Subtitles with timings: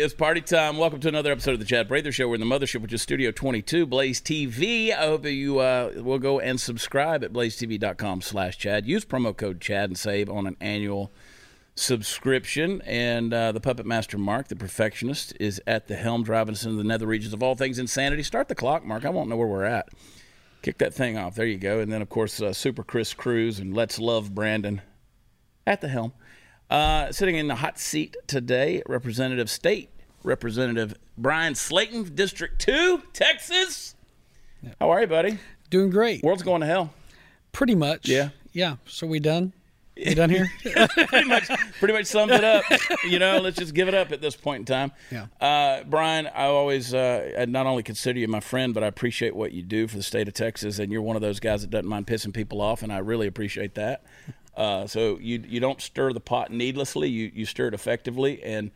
[0.00, 0.78] it's party time.
[0.78, 2.26] Welcome to another episode of the Chad Prather Show.
[2.26, 4.92] We're in the mothership, which is Studio 22, Blaze TV.
[4.92, 8.86] I hope you uh, will go and subscribe at blazetv.com slash Chad.
[8.86, 11.12] Use promo code Chad and save on an annual
[11.74, 12.80] subscription.
[12.86, 16.78] And uh, the Puppet Master Mark, the perfectionist, is at the helm driving us into
[16.78, 18.22] the nether regions of all things insanity.
[18.22, 19.04] Start the clock, Mark.
[19.04, 19.90] I won't know where we're at.
[20.62, 21.34] Kick that thing off.
[21.34, 21.78] There you go.
[21.78, 24.80] And then, of course, uh, Super Chris Cruz and Let's Love Brandon
[25.66, 26.14] at the helm.
[26.70, 29.90] Uh, sitting in the hot seat today, Representative State
[30.22, 33.94] Representative Bryan Slaton, District 2, Texas.
[34.78, 35.38] How are you, buddy?
[35.70, 36.22] Doing great.
[36.22, 36.92] World's going to hell.
[37.52, 38.08] Pretty much.
[38.08, 38.30] Yeah.
[38.52, 38.76] Yeah.
[38.86, 39.52] So we done?
[39.96, 40.50] We done here?
[40.62, 41.48] pretty much
[41.78, 42.64] pretty much sums it up.
[43.06, 44.92] You know, let's just give it up at this point in time.
[45.10, 45.26] Yeah.
[45.40, 49.36] Uh, Bryan, I always uh, I not only consider you my friend, but I appreciate
[49.36, 51.70] what you do for the state of Texas, and you're one of those guys that
[51.70, 54.04] doesn't mind pissing people off, and I really appreciate that.
[54.56, 57.08] Uh, so you you don't stir the pot needlessly.
[57.08, 58.72] You you stir it effectively, and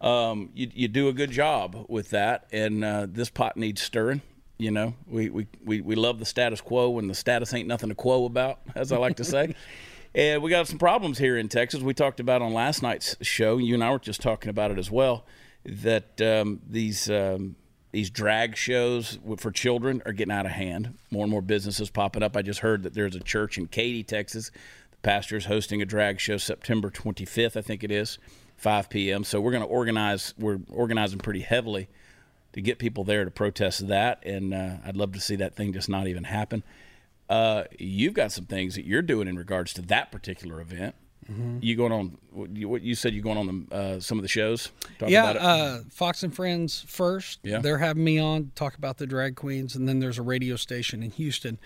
[0.00, 2.46] um, you you do a good job with that.
[2.52, 4.22] And uh, this pot needs stirring.
[4.58, 7.88] You know, we, we, we, we love the status quo when the status ain't nothing
[7.88, 9.54] to quo about, as I like to say.
[10.14, 11.80] and we got some problems here in Texas.
[11.80, 13.56] We talked about on last night's show.
[13.56, 15.24] You and I were just talking about it as well.
[15.64, 17.56] That um, these um,
[17.92, 20.98] these drag shows for children are getting out of hand.
[21.10, 22.36] More and more businesses popping up.
[22.36, 24.50] I just heard that there's a church in Katy, Texas.
[24.90, 28.18] The pastor is hosting a drag show September 25th, I think it is,
[28.60, 29.24] 5 p.m.
[29.24, 30.34] So we're going to organize.
[30.38, 31.88] We're organizing pretty heavily
[32.52, 35.72] to get people there to protest that, and uh, I'd love to see that thing
[35.72, 36.62] just not even happen.
[37.28, 40.94] Uh, you've got some things that you're doing in regards to that particular event.
[41.30, 41.58] Mm-hmm.
[41.62, 42.18] You going on?
[42.32, 43.14] What you said?
[43.14, 44.72] You going on the uh, some of the shows?
[45.06, 47.38] yeah, uh, Fox and Friends first.
[47.42, 50.56] Yeah, they're having me on talk about the drag queens, and then there's a radio
[50.56, 51.58] station in Houston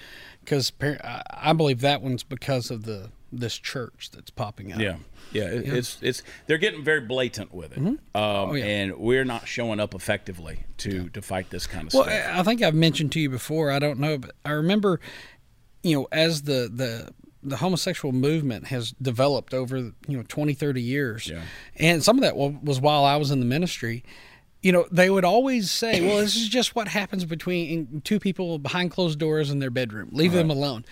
[0.44, 4.78] because I believe that one's because of the this church that's popping up.
[4.78, 4.96] Yeah,
[5.32, 5.74] yeah, it, yeah.
[5.74, 7.88] it's it's they're getting very blatant with it, mm-hmm.
[7.88, 8.64] um, oh, yeah.
[8.64, 11.08] and we're not showing up effectively to yeah.
[11.12, 12.38] to fight this kind of well, stuff.
[12.38, 13.70] I think I've mentioned to you before.
[13.70, 15.00] I don't know, but I remember,
[15.82, 17.12] you know, as the the
[17.44, 21.42] the homosexual movement has developed over you know 20 30 years yeah.
[21.76, 24.02] and some of that was while i was in the ministry
[24.62, 28.58] you know they would always say well this is just what happens between two people
[28.58, 30.38] behind closed doors in their bedroom leave right.
[30.38, 30.84] them alone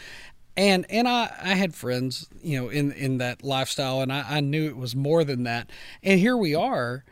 [0.56, 4.40] and and I, I had friends you know in in that lifestyle and I, I
[4.40, 5.70] knew it was more than that.
[6.02, 7.04] And here we are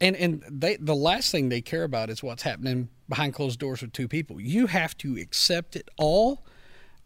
[0.00, 3.82] and and they the last thing they care about is what's happening behind closed doors
[3.82, 4.40] with two people.
[4.40, 6.44] You have to accept it all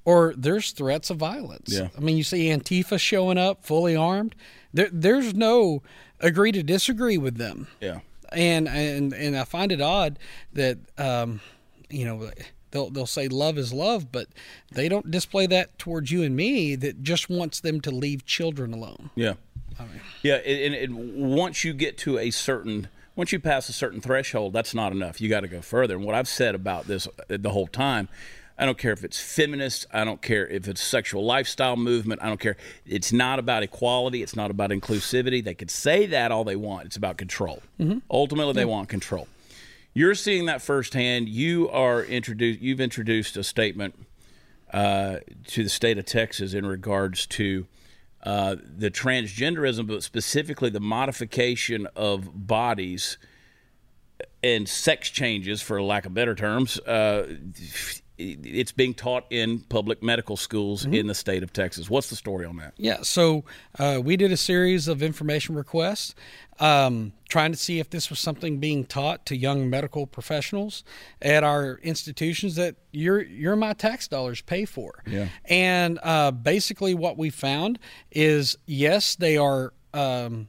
[0.05, 1.73] or there's threats of violence.
[1.73, 1.89] Yeah.
[1.97, 4.35] i mean you see antifa showing up fully armed.
[4.73, 5.83] There, there's no
[6.21, 7.69] agree to disagree with them.
[7.81, 8.01] Yeah.
[8.33, 10.19] And and and i find it odd
[10.53, 11.41] that um
[11.89, 12.31] you know
[12.71, 14.29] they'll they'll say love is love, but
[14.71, 16.75] they don't display that towards you and me.
[16.77, 19.11] That just wants them to leave children alone.
[19.15, 19.35] Yeah,
[19.79, 20.01] I mean.
[20.23, 24.53] yeah, and, and once you get to a certain once you pass a certain threshold,
[24.53, 25.21] that's not enough.
[25.21, 25.97] You got to go further.
[25.97, 28.09] And what I've said about this uh, the whole time.
[28.59, 29.87] I don't care if it's feminist.
[29.91, 32.23] I don't care if it's sexual lifestyle movement.
[32.23, 32.59] I don't care.
[32.85, 34.23] It's not about equality.
[34.23, 35.43] It's not about inclusivity.
[35.43, 36.85] They could say that all they want.
[36.85, 37.63] It's about control.
[37.81, 38.01] Mm-hmm.
[38.11, 39.29] Ultimately, they want control.
[39.93, 41.29] You're seeing that firsthand.
[41.29, 42.61] You are introduced.
[42.61, 44.07] You've introduced a statement
[44.73, 45.19] uh,
[45.49, 47.67] to the state of Texas in regards to
[48.23, 53.19] uh, the transgenderism, but specifically the modification of bodies
[54.43, 57.37] and sex changes, for lack of better terms, uh,
[58.21, 60.95] it's being taught in public medical schools mm-hmm.
[60.95, 61.89] in the state of Texas.
[61.89, 62.75] What's the story on that?
[62.77, 63.45] Yeah, so
[63.79, 66.15] uh, we did a series of information requests
[66.59, 70.85] um, trying to see if this was something being taught to young medical professionals
[71.23, 75.03] at our institutions that your your my tax dollars pay for.
[75.07, 75.29] Yeah.
[75.47, 77.79] And uh, basically, what we found
[78.11, 79.73] is yes, they are.
[79.93, 80.49] Um,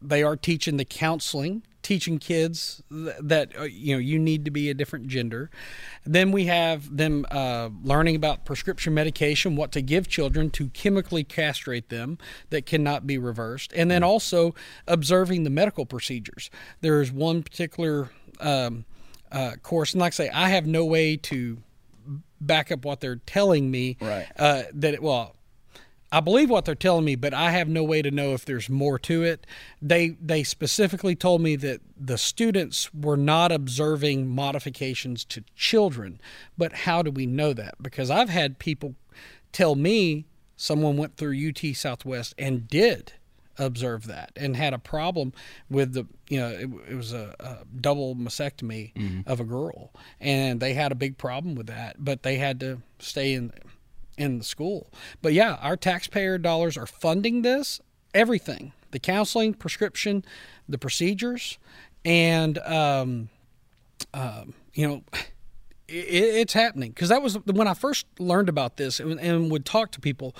[0.00, 4.70] they are teaching the counseling teaching kids that uh, you know you need to be
[4.70, 5.50] a different gender.
[6.04, 11.24] Then we have them uh, learning about prescription medication, what to give children to chemically
[11.24, 12.18] castrate them
[12.50, 14.54] that cannot be reversed, and then also
[14.86, 16.50] observing the medical procedures.
[16.80, 18.10] There's one particular
[18.40, 18.84] um,
[19.30, 21.58] uh, course, and like I say, I have no way to
[22.40, 23.96] back up what they're telling me.
[24.00, 24.26] Right.
[24.36, 25.34] Uh, that it, well,
[26.10, 28.70] I believe what they're telling me, but I have no way to know if there's
[28.70, 29.46] more to it.
[29.82, 36.20] They they specifically told me that the students were not observing modifications to children.
[36.56, 37.74] But how do we know that?
[37.82, 38.94] Because I've had people
[39.52, 40.24] tell me
[40.56, 43.12] someone went through UT Southwest and did
[43.58, 45.32] observe that and had a problem
[45.68, 49.20] with the you know it, it was a, a, double mastectomy mm-hmm.
[49.28, 52.80] of a girl and they had a big problem with that but they had to
[53.00, 53.52] stay in
[54.18, 54.92] in the school.
[55.22, 57.80] But yeah, our taxpayer dollars are funding this
[58.14, 60.24] everything the counseling, prescription,
[60.68, 61.58] the procedures,
[62.04, 63.28] and um,
[64.14, 65.02] um, you know,
[65.88, 69.64] it, it's happening because that was when I first learned about this and, and would
[69.64, 70.34] talk to people.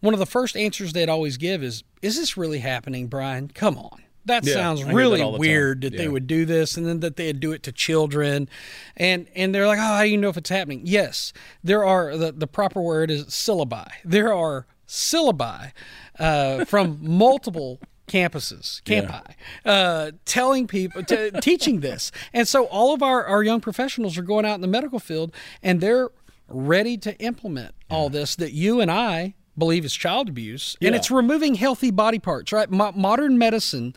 [0.00, 3.48] One of the first answers they'd always give is, "Is this really happening, Bryan?
[3.48, 5.38] Come on." That Yeah, sounds hear that really time.
[5.38, 8.48] weird that they would do this and then that they'd do it to children.
[8.96, 10.82] And and they're like oh how do you know if it's happening.
[10.84, 11.32] Yes
[11.64, 13.88] there are the, the proper word is syllabi.
[14.04, 15.72] There are syllabi
[16.18, 19.34] uh, from multiple campuses campi
[19.64, 22.12] uh, telling people t- teaching this.
[22.32, 25.32] And so all of our, our young professionals are going out in the medical field
[25.62, 26.10] and they're
[26.48, 31.10] ready to implement all this that you and i believe is child abuse and it's
[31.10, 32.70] removing healthy body parts right?
[32.70, 33.94] Mo- modern medicine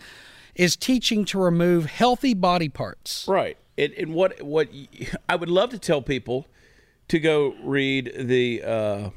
[0.55, 3.25] is teaching to remove healthy body parts.
[3.27, 3.57] Right.
[3.77, 4.69] And, and what what
[5.27, 6.47] I would love to tell people
[7.09, 9.09] to go read the uh,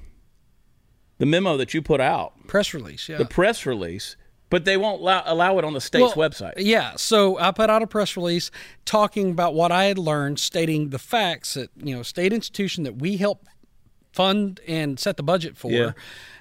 [1.19, 3.19] the memo that you put out, press release yeah.
[3.19, 4.17] The press release,
[4.51, 6.55] but they won't allow, allow it on the state's Well, website.
[6.57, 8.51] Yeah, so I put out a press release
[8.85, 12.99] talking about what I had learned, stating the facts that you know, state institution that
[12.99, 13.47] we help
[14.13, 15.71] fund and set the budget for.
[15.71, 15.93] Yeah.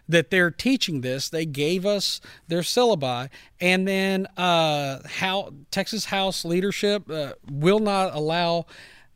[0.09, 3.29] That they're teaching this, they gave us their syllabi,
[3.59, 8.67] and then uh, how Texas House leadership uh, will not allow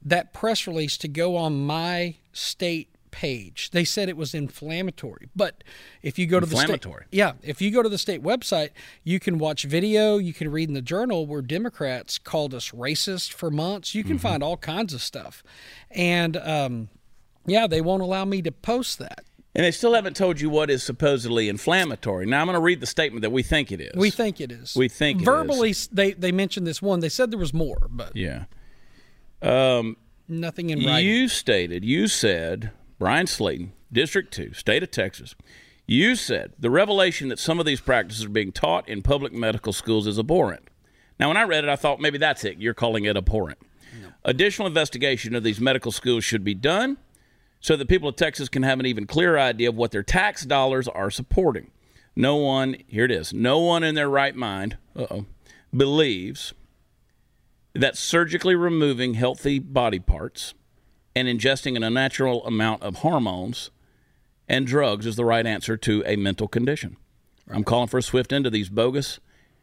[0.03, 3.71] that press release to go on my state page.
[3.71, 5.63] They said it was inflammatory, but
[6.01, 8.69] if you go to the state, yeah, if you go to the state website,
[9.03, 13.31] you can watch video, you can read in the journal where Democrats called us racist
[13.31, 13.93] for months.
[13.95, 15.43] You can find all kinds of stuff.
[15.89, 16.89] And um,
[17.45, 19.23] yeah, they won't allow me to post that.
[19.53, 22.25] And they still haven't told you what is supposedly inflammatory.
[22.25, 23.91] Now I'm going to read the statement that we think it is.
[23.95, 24.75] We think it is.
[24.75, 25.25] We think it is.
[25.25, 27.01] verbally they they mentioned this one.
[27.01, 28.45] They said there was more, but yeah.
[29.41, 29.97] Um,
[30.27, 31.09] nothing in writing.
[31.09, 35.35] You stated, you said, Bryan Slaton, District 2, State of Texas,
[35.85, 39.73] you said the revelation that some of these practices are being taught in public medical
[39.73, 40.69] schools is abhorrent.
[41.19, 42.57] Now, when I read it, I thought maybe that's it.
[42.59, 43.59] You're calling it abhorrent.
[44.23, 46.97] Additional investigation of these medical schools should be done
[47.61, 50.45] so that people of Texas can have an even clearer idea of what their tax
[50.45, 51.71] dollars are supporting.
[52.15, 55.25] No one, here it is, no one in their right mind, uh-oh,
[55.75, 56.53] believes
[57.73, 60.53] that surgically removing healthy body parts
[61.15, 63.71] and ingesting an unnatural amount of hormones
[64.47, 66.97] and drugs is the right answer to a mental condition.
[67.49, 69.19] I'm calling for a swift end to these bogus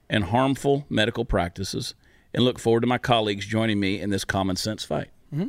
[0.08, 1.94] and harmful medical practices
[2.32, 5.08] and look forward to my colleagues joining me in this common sense fight.
[5.34, 5.48] Mm-hmm.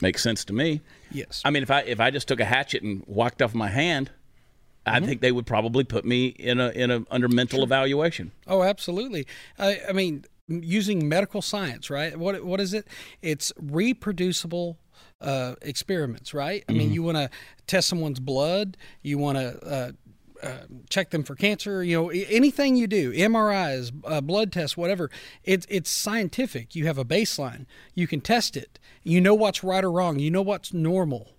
[0.00, 0.80] Makes sense to me.
[1.10, 1.42] yes.
[1.44, 4.10] I mean, if I if I just took a hatchet and walked off my hand,
[4.86, 8.32] I think they would probably put me in a in a under mental evaluation.
[8.46, 9.26] Oh, absolutely.
[9.58, 12.16] I, I mean, using medical science, right?
[12.16, 12.86] What what is it?
[13.22, 14.78] It's reproducible
[15.20, 16.64] uh, experiments, right?
[16.68, 17.30] I mean, you want to
[17.66, 19.92] test someone's blood, you want to uh,
[20.42, 20.58] uh,
[20.88, 21.82] check them for cancer.
[21.82, 25.10] You know, anything you do, MRIs, uh, blood tests, whatever.
[25.44, 26.74] It's it's scientific.
[26.74, 27.66] You have a baseline.
[27.94, 28.77] You can test it.
[29.08, 30.18] You know what's right or wrong.
[30.18, 31.32] You know what's normal.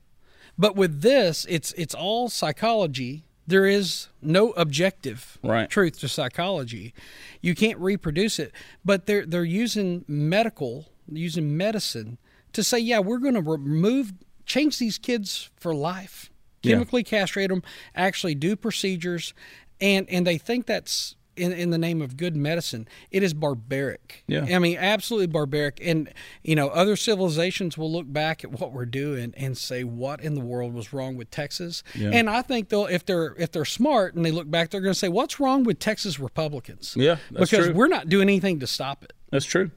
[0.57, 3.23] But with this, it's it's all psychology.
[3.47, 5.69] There is no objective Right.
[5.69, 6.93] truth to psychology.
[7.41, 8.51] You can't reproduce it,
[8.83, 12.17] but they're they're using medical, using medicine
[12.53, 14.13] to say, yeah, we're going to remove,
[14.45, 16.31] change these kids for life,
[16.63, 16.73] Yeah.
[16.73, 17.61] chemically castrate them,
[17.95, 19.33] actually do procedures,
[19.79, 22.87] and and they think that's in, in the name of good medicine.
[23.11, 24.23] It is barbaric.
[24.27, 24.45] Yeah.
[24.49, 25.79] I mean, absolutely barbaric.
[25.81, 26.11] And
[26.43, 30.35] you know, other civilizations will look back at what we're doing and say, "What in
[30.35, 32.11] the world was wrong with Texas?" Yeah.
[32.13, 34.93] And I think they'll, if they're if they're smart and they look back, they're going
[34.93, 37.75] to say, "What's wrong with Texas Republicans?" Yeah, that's because true.
[37.75, 39.13] we're not doing anything to stop it.
[39.31, 39.71] That's true.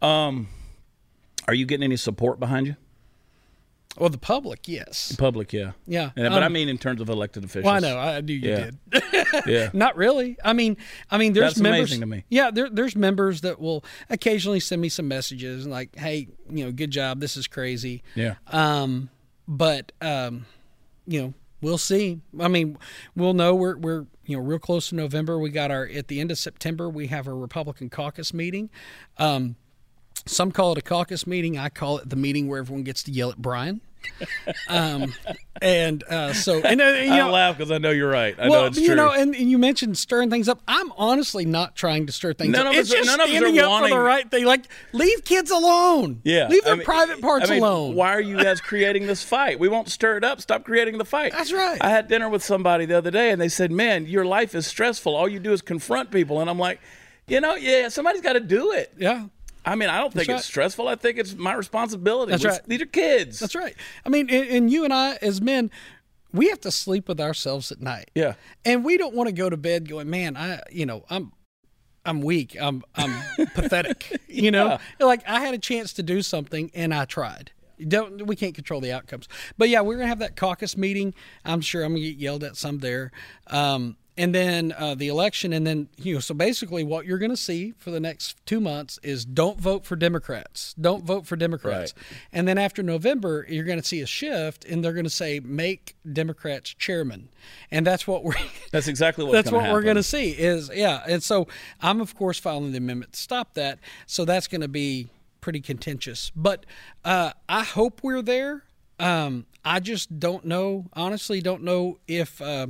[0.00, 0.48] Um,
[1.46, 2.76] are you getting any support behind you?
[3.98, 5.72] Well, the public, yes, The Public, yeah.
[5.86, 6.10] yeah.
[6.16, 7.64] Yeah, but I Um, mean in terms of elected officials.
[7.64, 8.70] well, I know, I knew you Yeah.
[8.90, 9.02] did.
[9.46, 9.70] Yeah.
[9.72, 10.36] Not really.
[10.44, 10.76] I mean,
[11.10, 11.90] I mean, there's That's members.
[11.90, 12.24] amazing to me.
[12.28, 16.72] Yeah, there, there's members that will occasionally send me some messages like, "Hey, you know,
[16.72, 17.20] good job.
[17.20, 18.34] This is crazy." Yeah.
[18.48, 19.10] Um,
[19.48, 20.46] but um,
[21.06, 22.20] you know, we'll see.
[22.40, 22.78] I mean,
[23.16, 25.38] we'll know we're we're you know real close to November.
[25.38, 26.88] We got our at the end of September.
[26.88, 28.70] We have our Republican caucus meeting.
[29.18, 29.56] Um,
[30.26, 31.58] some call it a caucus meeting.
[31.58, 33.80] I call it the meeting where everyone gets to yell at Bryan.
[34.68, 35.14] um,
[35.62, 38.34] and uh, so and uh, you I laugh because I know you're right.
[38.38, 38.96] I know well, it's you true.
[38.96, 40.60] know, and, and you mentioned stirring things up.
[40.68, 42.74] I'm honestly not trying to stir things None up.
[42.74, 44.30] of it's us are- just none of us are standing up for wanting- the right
[44.30, 44.44] thing.
[44.44, 46.20] Like, leave kids alone.
[46.22, 46.48] yeah.
[46.48, 47.94] leave I their mean- private parts I mean, alone.
[47.94, 49.58] Why are you guys creating this fight?
[49.58, 50.40] We won't stir it up.
[50.42, 51.32] Stop creating the fight.
[51.32, 51.78] That's right.
[51.80, 54.66] I had dinner with somebody the other day, and they said, "Man, your life is
[54.66, 55.14] stressful.
[55.16, 56.78] All you do is confront people." And I'm like,
[57.26, 58.92] you know, yeah, somebody's got to do it.
[58.98, 59.28] Yeah,
[59.64, 60.88] I mean, I don't think it's stressful.
[60.88, 62.32] I think it's my responsibility.
[62.32, 62.60] That's right.
[62.66, 63.38] These are kids.
[63.38, 63.74] that's right.
[64.04, 65.70] I mean, and, and you and I, as men,
[66.32, 68.10] we have to sleep with ourselves at night.
[68.14, 68.34] Yeah.
[68.64, 71.32] and we don't want to go to bed going, man, I, you know, I'm.
[72.06, 72.54] I'm weak.
[72.60, 73.14] I'm I'm
[73.54, 74.20] pathetic.
[74.28, 77.52] You know, like I had a chance to do something and I tried.
[77.88, 79.26] Don't we can't control the outcomes.
[79.56, 81.14] But yeah, we're gonna have that caucus meeting.
[81.46, 83.10] I'm sure I'm gonna get yelled at some there.
[83.46, 87.30] Um, and then uh, the election, and then you know, so basically, what you're going
[87.32, 91.34] to see for the next two months is don't vote for Democrats, don't vote for
[91.36, 92.06] Democrats, Right.
[92.32, 95.40] and then after November, you're going to see a shift, and they're going to say
[95.40, 97.28] make Democrats chairman,
[97.70, 98.34] and that's what we're
[98.70, 101.46] That's exactly what's that's what we're going to see is yeah and so
[101.80, 105.08] i'm of course filing the amendment to stop that so that's going to be
[105.40, 106.30] pretty contentious.
[106.34, 106.64] But
[107.04, 108.62] uh, i hope we're there.
[108.98, 112.68] Um, i just don't know honestly don't know if uh,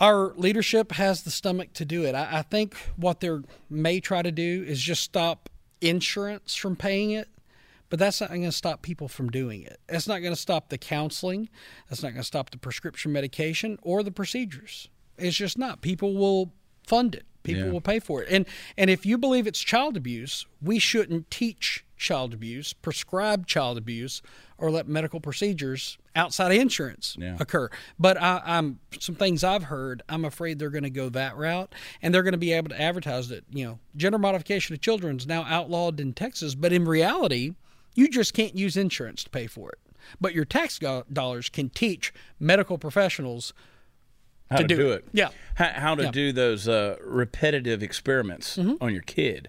[0.00, 3.30] our leadership has the stomach to do it I, I think what they
[3.68, 5.48] may try to do is just stop
[5.80, 7.28] insurance from paying it
[7.90, 9.80] but that's not going to stop people from doing it.
[9.86, 11.48] That's not going to stop the counseling.
[11.88, 14.88] That's not going to stop the prescription medication or the procedures.
[15.16, 15.80] It's just not.
[15.80, 16.52] People will
[16.86, 17.24] fund it.
[17.48, 17.72] People Yeah.
[17.72, 18.28] will pay for it.
[18.30, 23.76] And and if you believe it's child abuse, we shouldn't teach child abuse, prescribe child
[23.76, 24.22] abuse,
[24.56, 27.36] or let medical procedures outside of insurance Yeah.
[27.40, 27.68] occur.
[27.98, 30.02] But I, I'm some things I've heard.
[30.08, 32.80] I'm afraid they're going to go that route, and they're going to be able to
[32.80, 36.54] advertise that you know gender modification of children is now outlawed in Texas.
[36.54, 37.54] But in reality,
[37.94, 39.78] you just can't use insurance to pay for it.
[40.20, 43.52] But your tax go- dollars can teach medical professionals
[44.50, 45.06] how to, do do, it.
[45.12, 45.28] Yeah.
[45.56, 46.08] How, how to Yeah.
[46.08, 46.12] Mm-hmm.
[46.12, 49.48] do those uh, repetitive experiments on your kid.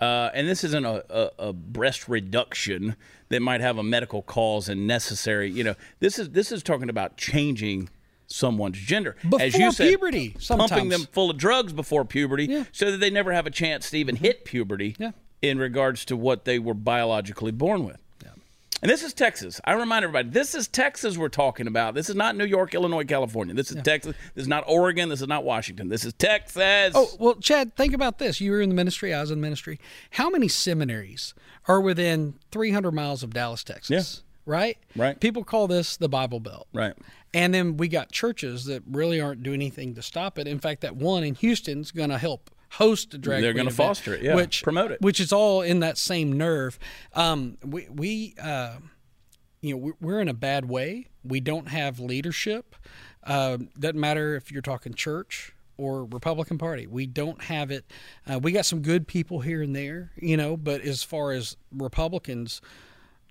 [0.00, 2.96] Uh, and this isn't a, a, a breast reduction
[3.30, 5.50] that might have a medical cause and necessary.
[5.50, 7.88] You know, this is this is talking about changing
[8.26, 9.16] someone's gender.
[9.24, 12.64] As Before you said, puberty, pumping them full of drugs before puberty, Yeah.
[12.72, 14.96] so that they never have a chance to even hit puberty.
[14.98, 15.12] Yeah.
[15.42, 17.98] In regards to what they were biologically born with.
[18.82, 19.60] And this is Texas.
[19.64, 21.94] I remind everybody, this is Texas we're talking about.
[21.94, 23.54] This is not New York, Illinois, California.
[23.54, 24.14] This is Texas.
[24.34, 25.08] This is not Oregon.
[25.08, 25.88] This is not Washington.
[25.88, 26.92] This is Texas.
[26.94, 28.40] Oh, well, Chad, think about this.
[28.40, 29.80] You were in the ministry, I was in the ministry.
[30.10, 31.34] How many seminaries
[31.66, 34.16] are within 300 miles of Dallas, Texas?
[34.16, 34.76] Yeah Right?
[34.94, 35.18] Right.
[35.18, 36.68] People call this the Bible Belt.
[36.72, 36.94] right.
[37.32, 40.46] And then we got churches that really aren't doing anything to stop it.
[40.46, 44.14] In fact, that one in Houston's going to help host a drag They're gonna foster
[44.14, 45.00] it, yeah, which promote it.
[45.00, 46.78] which is all in that same nerve.
[47.12, 48.76] Um, we we uh,
[49.60, 51.06] you know we- we're in a bad way.
[51.22, 52.74] We don't have leadership.
[53.22, 56.86] Uh, doesn't matter if you're talking church or Republican Party.
[56.86, 57.84] We don't have it.
[58.26, 61.56] Uh, we got some good people here and there, you know, but as far as
[61.72, 62.60] Republicans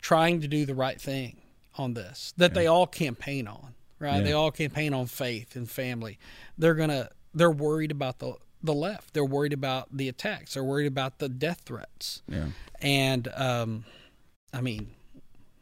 [0.01, 1.37] trying to do the right thing
[1.77, 4.23] on this that they all campaign on, right?
[4.23, 6.17] They all campaign on faith and family.
[6.57, 8.33] They're gonna they're worried about the
[8.63, 9.13] the left.
[9.13, 10.53] They're worried about the attacks.
[10.53, 12.21] They're worried about the death threats.
[12.27, 12.45] Yeah.
[12.81, 13.85] And um,
[14.53, 14.91] I mean,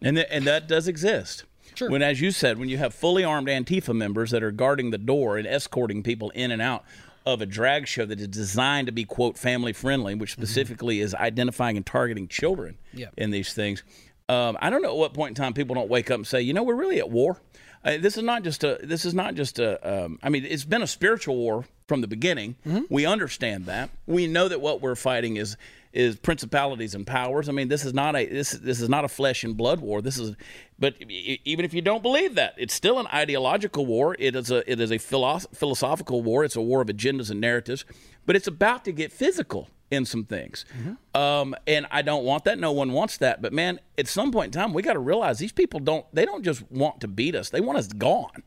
[0.01, 1.45] And, th- and that does exist.
[1.75, 1.89] Sure.
[1.89, 4.97] When, as you said, when you have fully armed Antifa members that are guarding the
[4.97, 6.83] door and escorting people in and out
[7.25, 11.13] of a drag show that is designed to be, quote, family friendly, which specifically is
[11.15, 13.07] identifying and targeting children Yeah.
[13.17, 13.83] in these things.
[14.27, 16.41] Um, I don't know at what point in time people don't wake up and say,
[16.41, 17.39] you know, we're really at war.
[17.83, 18.79] Uh, this is not just a.
[18.83, 20.03] This is not just a.
[20.05, 22.55] Um, I mean, it's been a spiritual war from the beginning.
[22.89, 23.89] We understand that.
[24.05, 25.57] We know that what we're fighting is
[25.93, 27.49] is principalities and powers.
[27.49, 30.01] I mean, this is not a this this is not a flesh and blood war.
[30.01, 30.35] This is,
[30.79, 34.15] but even if you don't believe that, it's still an ideological war.
[34.19, 36.45] It is a it is a philosoph- philosophical war.
[36.45, 37.83] It's a war of agendas and narratives,
[38.25, 40.65] but it's about to get physical in some things.
[41.13, 42.57] Um, and I don't want that.
[42.57, 43.41] No one wants that.
[43.41, 46.05] But man, at some point in time, we got to realize these people don't.
[46.13, 47.49] They don't just want to beat us.
[47.49, 48.41] They want us gone.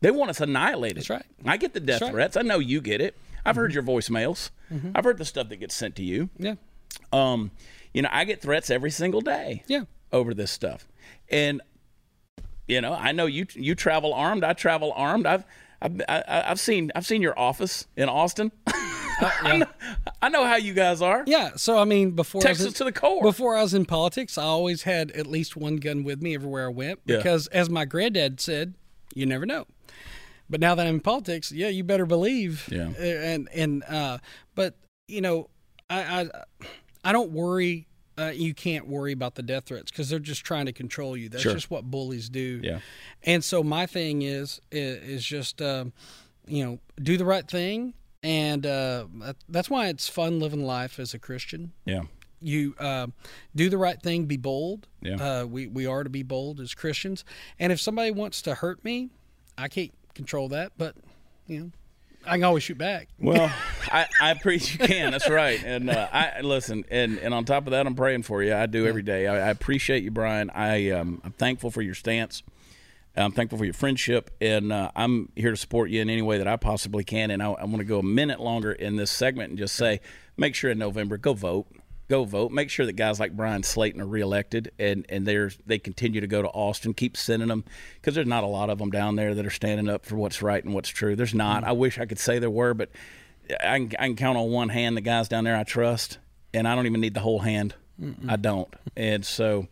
[0.00, 0.96] They want us annihilated.
[0.96, 1.26] That's right.
[1.44, 2.10] I get the death right.
[2.10, 2.36] threats.
[2.36, 3.16] I know you get it.
[3.44, 4.50] I've heard your voicemails.
[4.94, 6.30] I've heard the stuff that gets sent to you.
[6.38, 6.54] yeah,
[7.12, 7.50] Um,
[7.92, 9.62] you know, I get threats every single day.
[9.66, 9.84] Yeah.
[10.12, 10.88] Over this stuff,
[11.30, 11.60] and
[12.66, 14.42] you know, I know you you travel armed.
[14.42, 15.26] I travel armed.
[15.26, 15.44] I've
[15.82, 18.52] I've I, I've seen I've seen your office in Austin.
[19.22, 19.66] I, know,
[20.22, 21.24] I know how you guys are.
[21.26, 21.50] yeah.
[21.56, 23.22] So I mean, before Texas in- to the core.
[23.22, 26.66] Before I was in politics, I always had at least one gun with me everywhere
[26.66, 27.16] I went Yeah.
[27.18, 28.74] because, as my granddad said,
[29.14, 29.66] you never know.
[30.48, 32.66] But now that I'm in politics, yeah, you better believe.
[32.72, 32.90] Yeah.
[32.98, 34.18] Uh, And and uh,
[34.54, 34.74] but
[35.06, 35.48] you know,
[35.90, 36.28] I I,
[37.04, 37.86] I don't worry.
[38.20, 41.28] Uh, you can't worry about the death threats because they're just trying to control you.
[41.28, 41.54] That's Sure.
[41.54, 42.60] just what bullies do.
[42.62, 42.80] Yeah.
[43.22, 45.92] And so my thing is is, is just um,
[46.46, 49.06] you know do the right thing, and uh,
[49.48, 52.02] that's why it's fun living life as a Christian Yeah.
[52.40, 53.06] you uh,
[53.54, 54.86] do the right thing, be bold.
[55.02, 55.16] Yeah.
[55.42, 57.24] Uh, we we are to be bold as Christians.
[57.58, 59.10] And if somebody wants to hurt me,
[59.56, 60.94] I can't control that, but
[61.46, 61.70] you know,
[62.26, 63.08] I can always shoot back.
[63.18, 63.52] Well,
[63.90, 65.12] I, I appreciate you can.
[65.12, 65.62] That's right.
[65.64, 66.84] And uh, I listen.
[66.90, 68.54] And, and on top of that, I'm praying for you.
[68.54, 69.26] I do every day.
[69.26, 70.50] I, I appreciate you, Bryan.
[70.50, 72.42] I um, I'm thankful for your stance.
[73.16, 76.38] I'm thankful for your friendship, and uh, I'm here to support you in any way
[76.38, 77.30] that I possibly can.
[77.30, 80.00] And I, I want to go a minute longer in this segment and just say,
[80.36, 81.66] make sure in November go vote,
[82.10, 82.50] go vote.
[82.50, 86.26] Make sure that guys like Bryan Slaton are reelected, and and they're they continue to
[86.26, 86.92] go to Austin.
[86.92, 87.64] Keep sending them
[87.94, 90.42] because there's not a lot of them down there that are standing up for what's
[90.42, 91.16] right and what's true.
[91.16, 91.62] There's not.
[91.62, 91.70] Mm-hmm.
[91.70, 92.90] I wish I could say there were, but
[93.60, 96.18] I can, I can count on one hand the guys down there I trust,
[96.52, 97.74] and I don't even need the whole hand.
[98.28, 99.68] I don't, and so.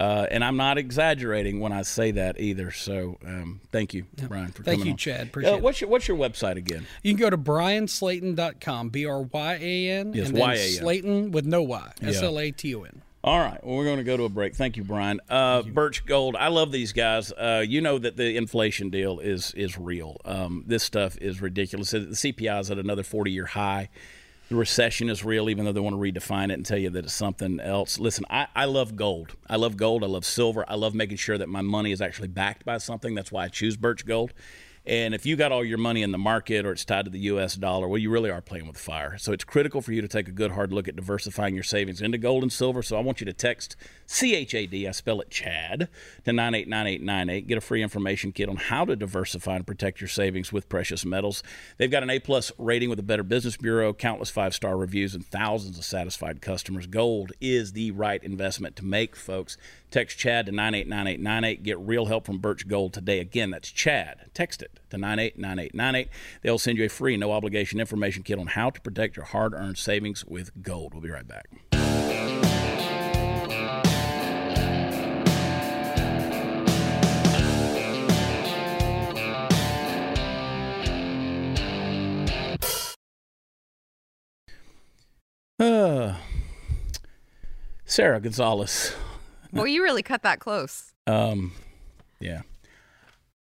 [0.00, 2.70] Uh, and I'm not exaggerating when I say that either.
[2.70, 4.96] So, um, thank you, Bryan, for Thank coming you, on.
[4.96, 5.20] Chad.
[5.20, 5.62] Uh, Appreciate it.
[5.62, 6.86] what's your What's your website again?
[7.02, 10.82] You can go to bryanslaton.com, B R Y A N, Yes, and then Y-A-N.
[10.82, 13.02] Slaton with no Y, S L A T O N.
[13.24, 13.64] All right.
[13.64, 14.56] Well, we're going to go to a break.
[14.56, 15.20] Thank you, Bryan.
[15.28, 16.34] Uh, Birch Gold.
[16.34, 17.30] I love these guys.
[17.30, 20.16] Uh, you know that the inflation deal is is real.
[20.24, 21.92] Um, this stuff is ridiculous.
[21.92, 23.90] The CPI is at another 40 year high.
[24.52, 27.06] The recession is real, even though they want to redefine it and tell you that
[27.06, 27.98] it's something else.
[27.98, 29.34] Listen, I, I love gold.
[29.48, 30.04] I love gold.
[30.04, 30.62] I love silver.
[30.68, 33.14] I love making sure that my money is actually backed by something.
[33.14, 34.34] That's why I choose Birch Gold.
[34.84, 37.20] And if you got all your money in the market or it's tied to the
[37.20, 37.54] U.S.
[37.54, 39.16] dollar, well, you really are playing with fire.
[39.16, 42.00] So it's critical for you to take a good hard look at diversifying your savings
[42.00, 42.82] into gold and silver.
[42.82, 43.76] So I want you to text
[44.08, 45.88] CHAD, I spell it Chad,
[46.24, 47.46] to 989898.
[47.46, 51.04] Get a free information kit on how to diversify and protect your savings with precious
[51.04, 51.44] metals.
[51.78, 55.14] They've got an A plus rating with the Better Business Bureau, countless five star reviews,
[55.14, 56.88] and thousands of satisfied customers.
[56.88, 59.56] Gold is the right investment to make, folks.
[59.92, 61.62] Text Chad to 989898.
[61.62, 63.20] Get real help from Birch Gold today.
[63.20, 64.30] Again, that's Chad.
[64.32, 66.08] Text it to 989898.
[66.40, 69.52] They'll send you a free, no obligation information kit on how to protect your hard
[69.52, 70.94] earned savings with gold.
[70.94, 71.50] We'll be right back.
[85.60, 86.16] Uh,
[87.84, 88.94] Sara Gonzales.
[89.52, 90.92] Well, you really cut that close.
[91.06, 91.52] Um,
[92.20, 92.42] yeah.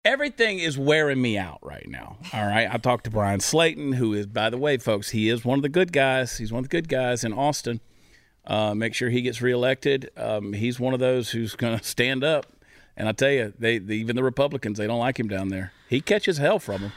[0.04, 2.16] Everything is wearing me out right now.
[2.32, 2.72] All right.
[2.72, 5.62] I talked to Bryan Slaton, who is, by the way, folks, he is one of
[5.62, 6.38] the good guys.
[6.38, 7.80] He's one of the good guys in Austin.
[8.46, 10.10] Uh, make sure he gets reelected.
[10.16, 12.46] Um, he's one of those who's going to stand up.
[12.96, 15.72] And I tell you, they, they even the Republicans they don't like him down there.
[15.88, 16.92] He catches hell from them.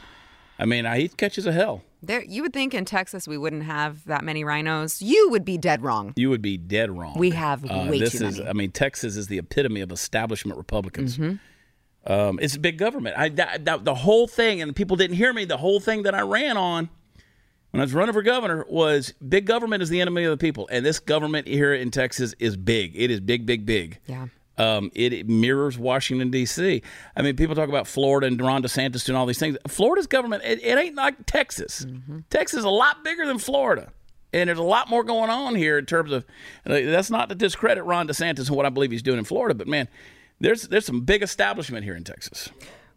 [0.64, 1.82] I mean, he catches a hell.
[2.02, 5.02] There, you would think in Texas we wouldn't have that many RINOs.
[5.02, 6.14] You would be dead wrong.
[6.16, 7.18] You would be dead wrong.
[7.18, 8.48] We have Uh, way this too is, many.
[8.48, 11.18] I mean, Texas is the epitome of establishment Republicans.
[11.18, 12.10] Mm-hmm.
[12.10, 13.18] Um, it's big government.
[13.18, 15.44] I that, that- the whole thing, and people didn't hear me.
[15.44, 16.88] The whole thing that I ran on
[17.70, 20.66] when I was running for governor was big government is the enemy of the people,
[20.72, 22.92] and this government here in Texas is big.
[22.94, 23.98] It is big, big, big.
[24.06, 24.28] Yeah.
[24.56, 26.82] Um, it, it mirrors Washington D.C.
[27.16, 29.56] I mean, people talk about Florida and Ron DeSantis doing all these things.
[29.66, 31.86] Florida's government, it, it ain't like Texas.
[32.30, 33.90] Texas is a lot bigger than Florida,
[34.32, 36.24] and there's a lot more going on here in terms of.
[36.64, 39.66] That's not to discredit Ron DeSantis and what I believe he's doing in Florida, but
[39.66, 39.88] man,
[40.40, 42.48] there's there's some big establishment here in Texas.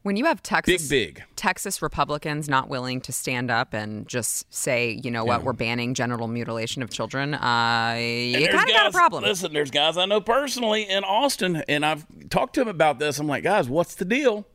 [0.04, 1.24] When you have Texas Big, big.
[1.36, 5.94] Texas Republicans not willing to stand up and just say, you know what, we're banning
[5.94, 9.24] genital mutilation of children, uh, you kind of got a problem.
[9.24, 13.20] Listen, there's guys I know personally in Austin, and I've talked to them about this.
[13.20, 14.48] I'm like, guys, what's the deal?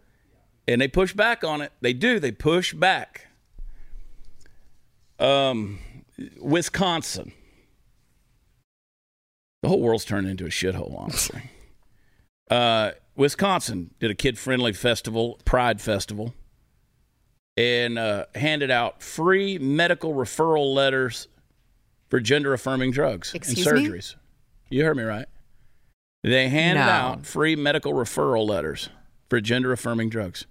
[0.66, 1.72] And they push back on it.
[1.80, 2.18] They do.
[2.18, 3.26] They push back.
[5.18, 5.80] Um,
[6.40, 7.32] Wisconsin.
[9.62, 11.42] The whole world's turned into a shithole, honestly.
[12.50, 16.34] uh, Wisconsin did a kid-friendly festival, Pride Festival,
[17.56, 21.28] and uh, handed out free medical referral letters
[22.08, 23.86] for gender affirming drugs Excuse and me?
[23.88, 24.14] surgeries.
[24.70, 25.26] You heard me right.
[26.22, 26.88] They handed No.
[26.90, 28.88] out free medical referral letters
[29.28, 30.46] for gender affirming drugs.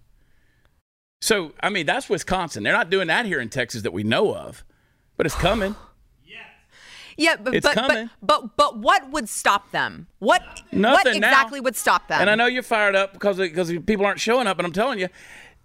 [1.22, 2.64] So, I mean, that's Wisconsin.
[2.64, 4.64] They're not doing that here in Texas that we know of,
[5.18, 5.76] but it's coming.
[7.18, 8.10] Yeah, but It's but, coming.
[8.22, 10.08] but but but what would stop them?
[10.20, 11.30] What what Nothing now.
[11.30, 12.22] exactly would stop them?
[12.22, 15.00] And I know you're fired up because because people aren't showing up, and I'm telling
[15.00, 15.08] you,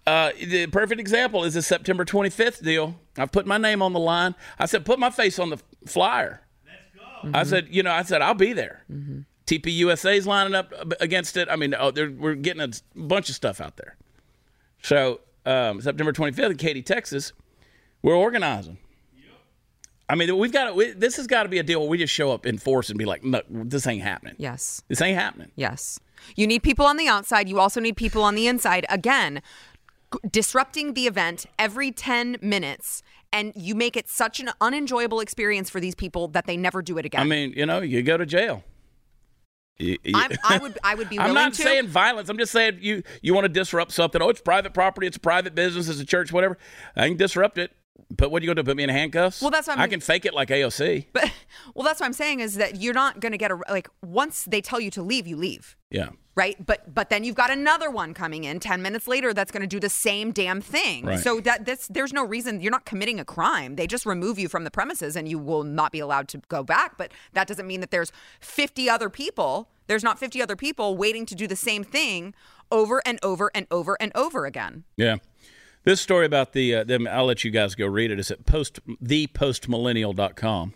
[0.06, 2.98] uh, the perfect example is the September 25th deal.
[3.18, 4.34] I've put my name on the line.
[4.58, 6.42] I said, put my face on the flyer.
[6.64, 6.80] Let's
[7.24, 7.38] go.
[7.38, 8.84] I said, you know, I said I'll be there.
[9.46, 11.48] TPUSA's lining up against it.
[11.50, 13.96] I mean, oh, they're- we're getting a bunch of stuff out there.
[14.82, 17.32] So um, September 25th in Katy, Texas,
[18.02, 18.78] we're organizing.
[20.08, 21.98] I mean, we've got to, we, this has got to be a deal where we
[21.98, 24.34] just show up in force and be like, no, this ain't happening.
[24.38, 24.82] yes.
[24.88, 25.50] This ain't happening.
[25.56, 25.98] Yes.
[26.36, 27.48] You need people on the outside.
[27.48, 28.86] You also need people on the inside.
[28.88, 29.42] Again,
[30.12, 35.68] g- disrupting the event every 10 minutes, and you make it such an unenjoyable experience
[35.70, 37.20] for these people that they never do it again.
[37.20, 38.62] I mean, you know, you go to jail.
[39.78, 40.14] You- you-
[40.44, 41.62] I would I would be willing I'm not to.
[41.62, 42.28] saying violence.
[42.30, 44.22] I'm just saying you you want to disrupt something.
[44.22, 45.06] Oh, it's private property.
[45.06, 45.88] It's a private business.
[45.88, 46.32] It's a church.
[46.32, 46.56] Whatever.
[46.96, 47.72] I can disrupt it.
[48.16, 48.66] But what are you going to do?
[48.66, 49.40] put me in handcuffs?
[49.40, 51.06] Well, that's what I'm- I can fake it like AOC.
[51.12, 51.30] But
[51.74, 54.44] well, that's what I'm saying is that you're not going to get a like once
[54.44, 55.76] they tell you to leave, you leave.
[55.90, 56.10] yeah.
[56.38, 59.62] Right, but but then you've got another one coming in ten minutes later that's going
[59.62, 61.06] to do the same damn thing.
[61.06, 61.18] Right.
[61.18, 63.76] So that this there's no reason you're not committing a crime.
[63.76, 66.62] They just remove you from the premises and you will not be allowed to go
[66.62, 66.98] back.
[66.98, 69.70] But that doesn't mean that there's 50 other people.
[69.86, 72.34] There's not 50 other people waiting to do the same thing
[72.70, 74.84] over and over and over and over again.
[74.98, 75.16] Yeah.
[75.86, 78.18] This story about the uh, them, I'll let you guys go read it.
[78.18, 80.74] It's at post thepostmillennial.com.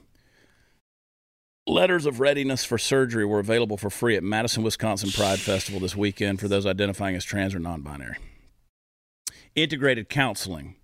[1.66, 5.96] Letters of readiness for surgery were available for free at Madison, Wisconsin Pride Festival this
[5.96, 8.18] weekend for those identifying as trans or non-binary.
[9.56, 10.76] Integrated Counseling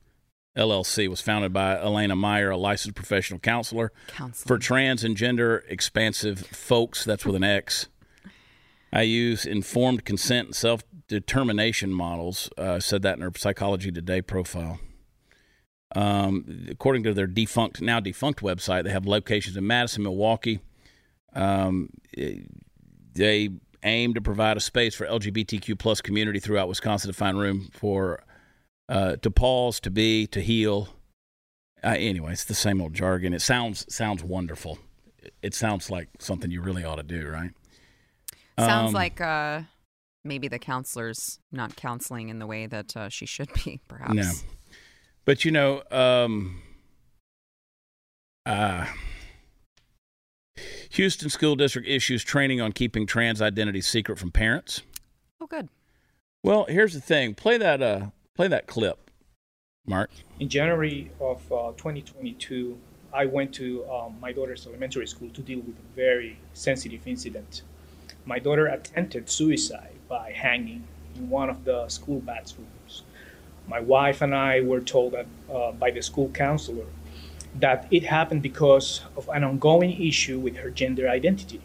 [0.58, 4.48] LLC was founded by Elena Meyer, a licensed professional counselor Counseling.
[4.48, 7.04] for trans and gender expansive folks.
[7.04, 7.86] That's with an X.
[8.92, 12.51] I use informed consent and self determination models.
[12.59, 14.79] Uh, said that in her Psychology Today profile.
[15.95, 20.61] Um, according to their defunct, now defunct website, they have locations in Madison, Milwaukee.
[21.33, 21.90] Um,
[23.14, 23.51] they
[23.83, 28.25] aim to provide a space for LGBTQ plus community throughout Wisconsin to find room for
[28.88, 30.88] uh, to pause, to be, to heal.
[31.85, 33.33] Uh, anyway, it's the same old jargon.
[33.33, 34.79] It sounds sounds wonderful.
[35.42, 37.51] It sounds like something you really ought to do, right?
[38.59, 39.62] Sounds Um, like uh,
[40.26, 44.14] maybe the counselor's not counseling in the way that uh, she should be, perhaps.
[44.14, 44.30] No.
[45.24, 46.62] But you know, um,
[48.44, 48.86] uh,
[50.90, 54.82] Houston School District issues training on keeping trans identity secret from parents.
[55.40, 55.68] Oh, good.
[56.42, 57.34] Well, here's the thing.
[57.34, 57.82] Play that.
[57.82, 59.10] Uh, play that clip,
[59.84, 60.10] Mark.
[60.38, 62.78] In January of uh, 2022,
[63.12, 67.62] I went to um, my daughter's elementary school to deal with a very sensitive incident.
[68.24, 73.03] My daughter attempted suicide by hanging in one of the school bathrooms.
[73.69, 76.87] My wife and I were told that, uh, by the school counselor
[77.59, 81.61] that it happened because of an ongoing issue with her gender identity.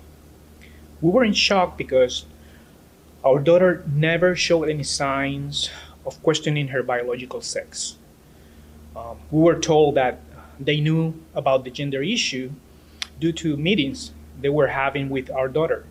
[1.01, 2.25] We were in shock because
[3.23, 5.69] our daughter never showed any signs
[6.05, 7.97] of questioning her biological sex.
[8.95, 10.19] Um, we were told that
[10.59, 12.51] they knew about the gender issue
[13.19, 15.85] due to meetings they were having with our daughter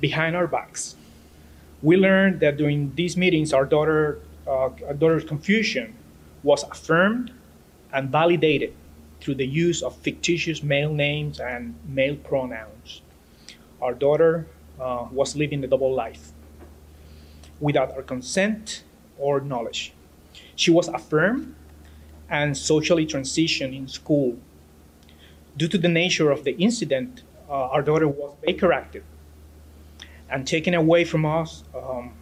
[0.00, 0.96] behind our backs.
[1.84, 5.94] We learned that during these meetings, our daughter, uh, our daughter's confusion
[6.42, 7.30] was affirmed
[7.92, 8.72] and validated
[9.20, 13.02] through the use of fictitious male names and male pronouns.
[13.82, 14.46] Our daughter
[14.80, 16.32] uh, was living a double life
[17.60, 18.82] without our consent
[19.18, 19.92] or knowledge.
[20.56, 21.54] She was affirmed
[22.30, 24.38] and socially transitioned in school.
[25.54, 29.04] Due to the nature of the incident, uh, our daughter was Baker Acted
[30.30, 32.12] and taken away from us um,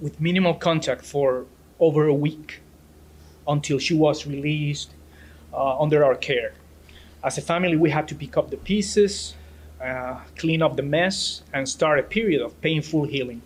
[0.00, 1.46] with minimal contact for
[1.78, 2.60] over a week
[3.46, 4.90] until she was released
[5.52, 6.52] uh, under our care.
[7.22, 9.34] As a family, we had to pick up the pieces,
[9.82, 13.42] uh, clean up the mess, and start a period of painful healing.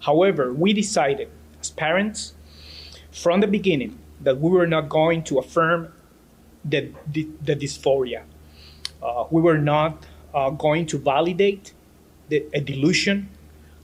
[0.00, 1.28] However, we decided
[1.60, 2.34] as parents
[3.10, 5.92] from the beginning that we were not going to affirm
[6.64, 8.22] the, the, the dysphoria.
[9.02, 11.72] Uh, we were not uh, going to validate
[12.28, 13.28] the, a delusion,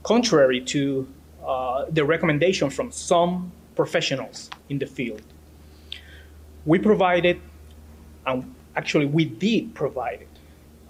[0.03, 1.07] contrary to
[1.45, 5.21] uh, the recommendation from some professionals in the field.
[6.65, 7.39] We provided,
[8.25, 10.25] and actually, we did provide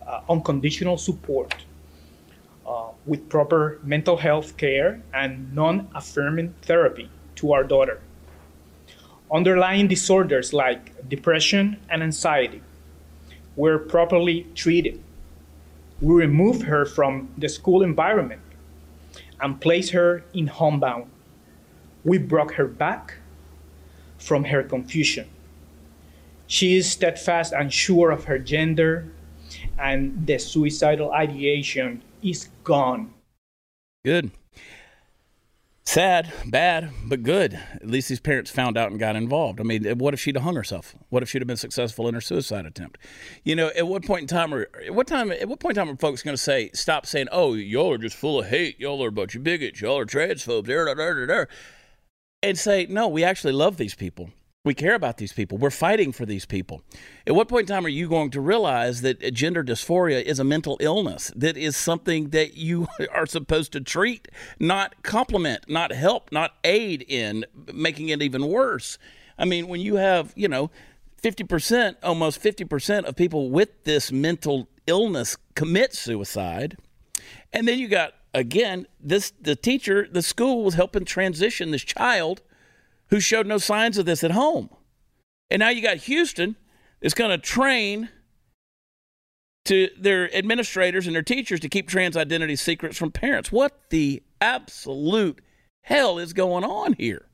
[0.08, 1.56] uh, unconditional support
[2.66, 8.02] uh, with proper mental health care and non affirming therapy to our daughter.
[9.32, 12.62] Underlying disorders like depression and anxiety
[13.56, 15.02] were properly treated.
[16.06, 18.42] We remove her from the school environment
[19.42, 21.10] and place her in homebound.
[22.04, 23.16] We brought her back
[24.20, 25.28] from her confusion.
[26.46, 29.12] She is steadfast and sure of her gender,
[29.80, 33.12] and the suicidal ideation is gone.
[34.04, 34.30] Good.
[35.88, 37.54] Sad, bad, but good.
[37.54, 39.60] At least these parents found out and got involved.
[39.60, 40.96] I mean, what if she'd have hung herself?
[41.10, 42.98] What if she'd have been successful in her suicide attempt?
[43.44, 45.86] You know, at what point in time are at what time at what point in
[45.86, 48.80] time are folks going to say stop saying, "Oh, y'all are just full of hate.
[48.80, 49.80] Y'all are a bunch of bigots.
[49.80, 51.46] Y'all are transphobes." Da, da, da, da, da,"
[52.42, 54.32] and say, "No, we actually love these people.
[54.66, 55.58] We care about these people.
[55.58, 56.84] We're fighting for these people."
[57.26, 60.44] At what point in time are you going to realize that gender dysphoria is a
[60.44, 64.28] mental illness that is something that you are supposed to treat,
[64.60, 68.98] not compliment, not help, not aid in making it even worse?
[69.38, 70.72] I mean, when you have, you know,
[71.22, 76.78] 50%, almost 50% of people with this mental illness commit suicide.
[77.52, 82.42] And then you got again this the teacher, the school was helping transition this child
[83.10, 84.70] who showed no signs of this at home.
[85.50, 86.56] And now you got Houston
[87.02, 88.10] is going to train
[89.66, 93.52] to their administrators and their teachers to keep trans identity secrets from parents.
[93.52, 95.42] What the absolute
[95.84, 97.28] hell is going on here?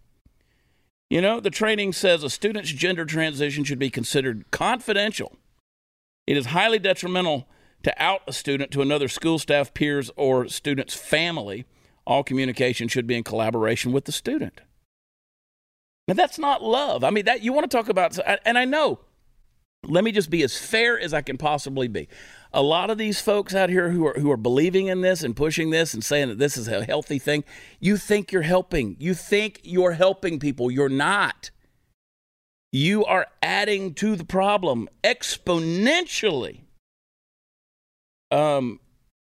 [1.09, 5.35] You know, the training says a student's gender transition should be considered confidential.
[6.25, 7.49] It is highly detrimental
[7.83, 11.65] to out a student to another school staff, peers, or student's family.
[12.07, 14.61] All communication should be in collaboration with the student.
[16.11, 17.05] Now, that's not love.
[17.05, 18.99] I mean, that you want to talk about, and I know
[19.85, 22.09] let me just be as fair as I can possibly be.
[22.51, 25.33] A lot of these folks out here who are who are believing in this and
[25.33, 27.45] pushing this and saying that this is a healthy thing,
[27.79, 28.97] you think you're helping.
[28.99, 30.69] You think you're helping people.
[30.69, 31.49] You're not.
[32.73, 36.63] You are adding to the problem exponentially.
[38.31, 38.81] Um,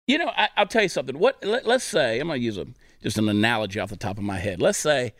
[0.07, 1.17] you know, I, will tell you something.
[1.17, 2.67] What let, us say I'm going to use a
[3.01, 4.61] just an analogy off the top of my head.
[4.61, 5.13] Let's say,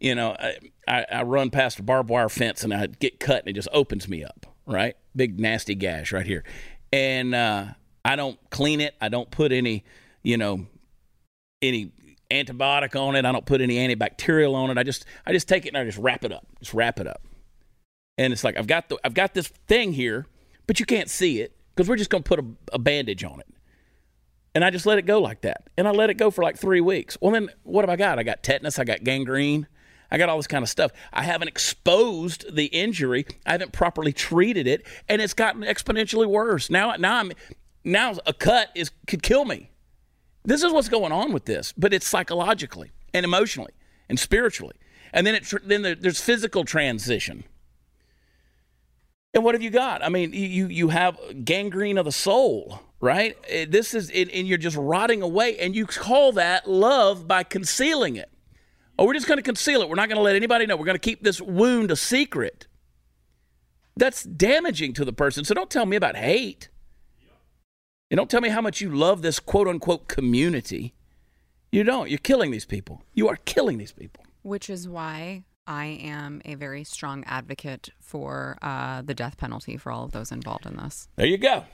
[0.00, 0.56] you know, I,
[1.00, 4.08] I run past a barbed wire fence and I get cut and it just opens
[4.08, 4.96] me up right?
[5.14, 6.44] Big nasty gash right here.
[6.92, 7.66] And uh,
[8.04, 8.94] I don't clean it.
[9.00, 9.84] I don't put any,
[10.22, 10.66] you know,
[11.60, 11.92] any
[12.30, 13.24] antibiotic on it.
[13.24, 14.78] I don't put any antibacterial on it.
[14.78, 16.46] I just I just take it and I just wrap it up.
[16.60, 17.22] Just wrap it up.
[18.18, 20.26] And it's like I've got the I've got this thing here,
[20.66, 23.40] but you can't see it because we're just going to put a, a bandage on
[23.40, 23.48] it.
[24.54, 25.70] And I just let it go like that.
[25.78, 27.16] And I let it go for like three weeks.
[27.22, 28.18] Well, then what have I got?
[28.18, 28.78] I got tetanus.
[28.78, 29.66] I got gangrene.
[30.12, 30.92] I got all this kind of stuff.
[31.10, 33.24] I haven't exposed the injury.
[33.46, 36.68] I haven't properly treated it, and it's gotten exponentially worse.
[36.68, 37.32] Now, now I'm
[37.82, 39.70] now a cut is could kill me.
[40.44, 43.72] This is what's going on with this, but it's psychologically and emotionally
[44.10, 44.74] and spiritually,
[45.14, 47.44] and then it then there's physical transition.
[49.32, 50.04] And what have you got?
[50.04, 53.34] I mean, you you have gangrene of the soul, right?
[53.48, 58.16] Eh, this is and you're just rotting away, and you call that love by concealing
[58.16, 58.30] it.
[59.02, 59.88] Oh, we're just going to conceal it.
[59.88, 60.76] We're not going to let anybody know.
[60.76, 62.68] We're going to keep this wound a secret.
[63.96, 65.44] That's damaging to the person.
[65.44, 66.68] So don't tell me about hate.
[68.12, 70.94] And don't tell me how much you love this quote unquote community.
[71.72, 72.10] You don't.
[72.10, 73.02] You're killing these people.
[73.12, 74.24] You are killing these people.
[74.42, 79.90] Which is why I am a very strong advocate for uh, the death penalty for
[79.90, 81.08] all of those involved in this.
[81.16, 81.64] There you go.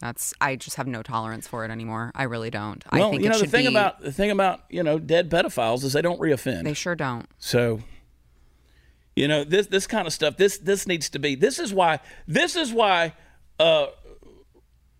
[0.00, 2.12] That's I just have no tolerance for it anymore.
[2.14, 2.84] I really don't.
[2.92, 5.30] Well, I think you know the thing be, about the thing about you know dead
[5.30, 6.64] pedophiles is they don't reoffend.
[6.64, 7.26] They sure don't.
[7.38, 7.80] So,
[9.14, 10.36] you know this this kind of stuff.
[10.36, 11.34] This this needs to be.
[11.34, 12.00] This is why.
[12.26, 13.14] This is why.
[13.58, 13.86] Uh,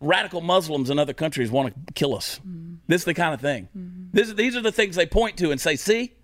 [0.00, 2.38] radical Muslims in other countries want to kill us.
[2.38, 2.76] Mm-hmm.
[2.86, 3.68] This is the kind of thing.
[3.76, 4.04] Mm-hmm.
[4.12, 6.14] This, these are the things they point to and say, "See,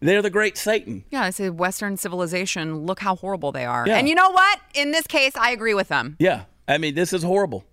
[0.00, 2.84] they're the great Satan." Yeah, I say Western civilization.
[2.84, 3.86] Look how horrible they are.
[3.86, 3.96] Yeah.
[3.96, 4.60] And you know what?
[4.74, 6.16] In this case, I agree with them.
[6.18, 7.64] Yeah, I mean, this is horrible.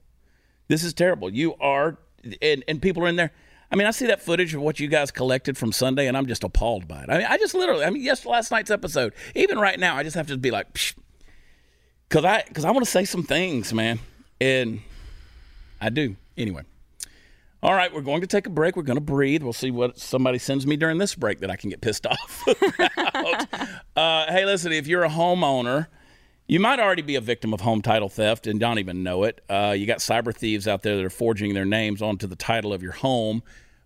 [0.71, 1.29] This is terrible.
[1.29, 1.97] You are,
[2.41, 3.31] and, and people are in there.
[3.69, 6.27] I mean, I see that footage of what you guys collected from Sunday, and I'm
[6.27, 7.09] just appalled by it.
[7.09, 10.03] I mean, I just literally, I mean, yes, last night's episode, even right now, I
[10.03, 10.67] just have to be like,
[12.07, 13.99] because I, because I want to say some things, man,
[14.39, 14.79] and
[15.81, 16.15] I do.
[16.37, 16.63] Anyway,
[17.61, 18.77] all right, we're going to take a break.
[18.77, 19.43] We're going to breathe.
[19.43, 22.47] We'll see what somebody sends me during this break that I can get pissed off
[22.47, 23.47] about.
[23.97, 25.87] uh, hey, listen, if you're a homeowner
[26.51, 29.39] you might already be a victim of home title theft and don't even know it.
[29.49, 32.73] Uh, you got cyber thieves out there that are forging their names onto the title
[32.73, 33.41] of your home.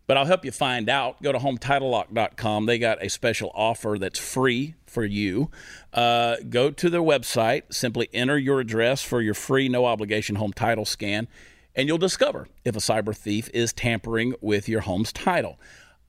[0.08, 1.22] But I'll help you find out.
[1.22, 2.66] Go to HometitleLock.com.
[2.66, 5.52] They got a special offer that's free for you.
[5.94, 10.52] Uh, go to their website, simply enter your address for your free, no obligation home
[10.52, 11.28] title scan,
[11.76, 15.60] and you'll discover if a cyber thief is tampering with your home's title.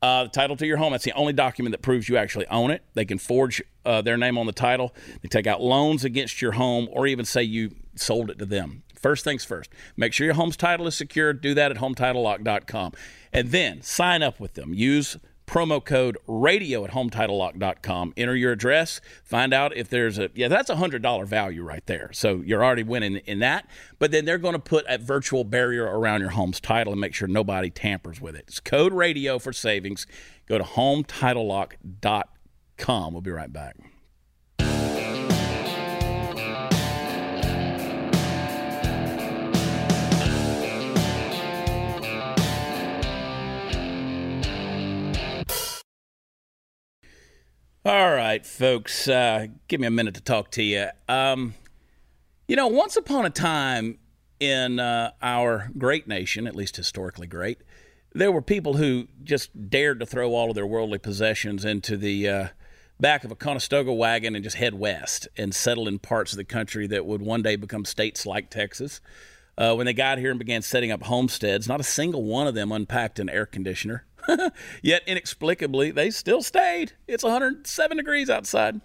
[0.06, 2.70] Uh, the title to your home, that's the only document that proves you actually own
[2.70, 2.84] it.
[2.94, 4.94] They can forge uh, their name on the title.
[5.20, 8.84] They take out loans against your home or even say you sold it to them.
[8.94, 11.32] First things first, make sure your home's title is secure.
[11.32, 12.92] Do that at HometitleLock.com.
[13.32, 14.72] And then sign up with them.
[14.72, 15.16] Use
[15.46, 18.14] promo code radio at hometitlelock.com.
[18.16, 22.10] Enter your address, find out if there's a, yeah, that's a $100 value right there.
[22.12, 23.68] So you're already winning in that.
[23.98, 27.14] But then they're going to put a virtual barrier around your home's title and make
[27.14, 28.44] sure nobody tampers with it.
[28.48, 30.06] It's code radio for savings.
[30.46, 33.12] Go to hometitlelock.com.
[33.12, 33.76] We'll be right back.
[47.86, 50.88] All right, folks, uh, give me a minute to talk to you.
[51.08, 51.54] Um,
[52.48, 54.00] you know, once upon a time
[54.40, 57.58] in uh, our great nation, at least historically great,
[58.12, 62.28] there were people who just dared to throw all of their worldly possessions into the
[62.28, 62.48] uh,
[62.98, 66.44] back of a Conestoga wagon and just head west and settle in parts of the
[66.44, 69.00] country that would one day become states like Texas.
[69.56, 72.54] Uh, when they got here and began setting up homesteads, not a single one of
[72.56, 74.04] them unpacked an air conditioner
[74.82, 76.92] Yet inexplicably, they still stayed.
[77.06, 78.80] It's 107 degrees outside.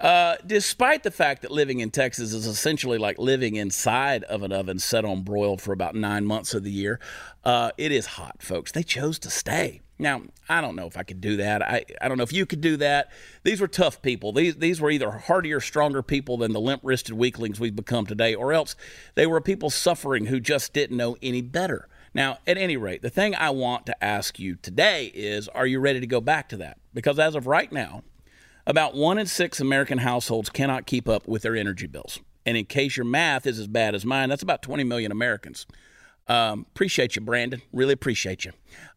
[0.00, 4.52] Uh, despite the fact that living in Texas is essentially like living inside of an
[4.52, 6.98] oven set on broil for about nine months of the year,
[7.44, 8.72] uh, it is hot, folks.
[8.72, 9.80] They chose to stay.
[9.96, 11.62] Now, I don't know if I could do that.
[11.62, 13.12] I, I don't know if you could do that.
[13.44, 14.32] These were tough people.
[14.32, 18.34] These, these were either hardier, stronger people than the limp wristed weaklings we've become today,
[18.34, 18.74] or else
[19.14, 21.88] they were people suffering who just didn't know any better.
[22.14, 25.80] Now, at any rate, the thing I want to ask you today is are you
[25.80, 26.78] ready to go back to that?
[26.94, 28.04] Because as of right now,
[28.66, 32.20] about one in six American households cannot keep up with their energy bills.
[32.46, 35.66] And in case your math is as bad as mine, that's about 20 million Americans.
[36.28, 37.60] Um, appreciate you, Brandon.
[37.72, 38.52] Really appreciate you.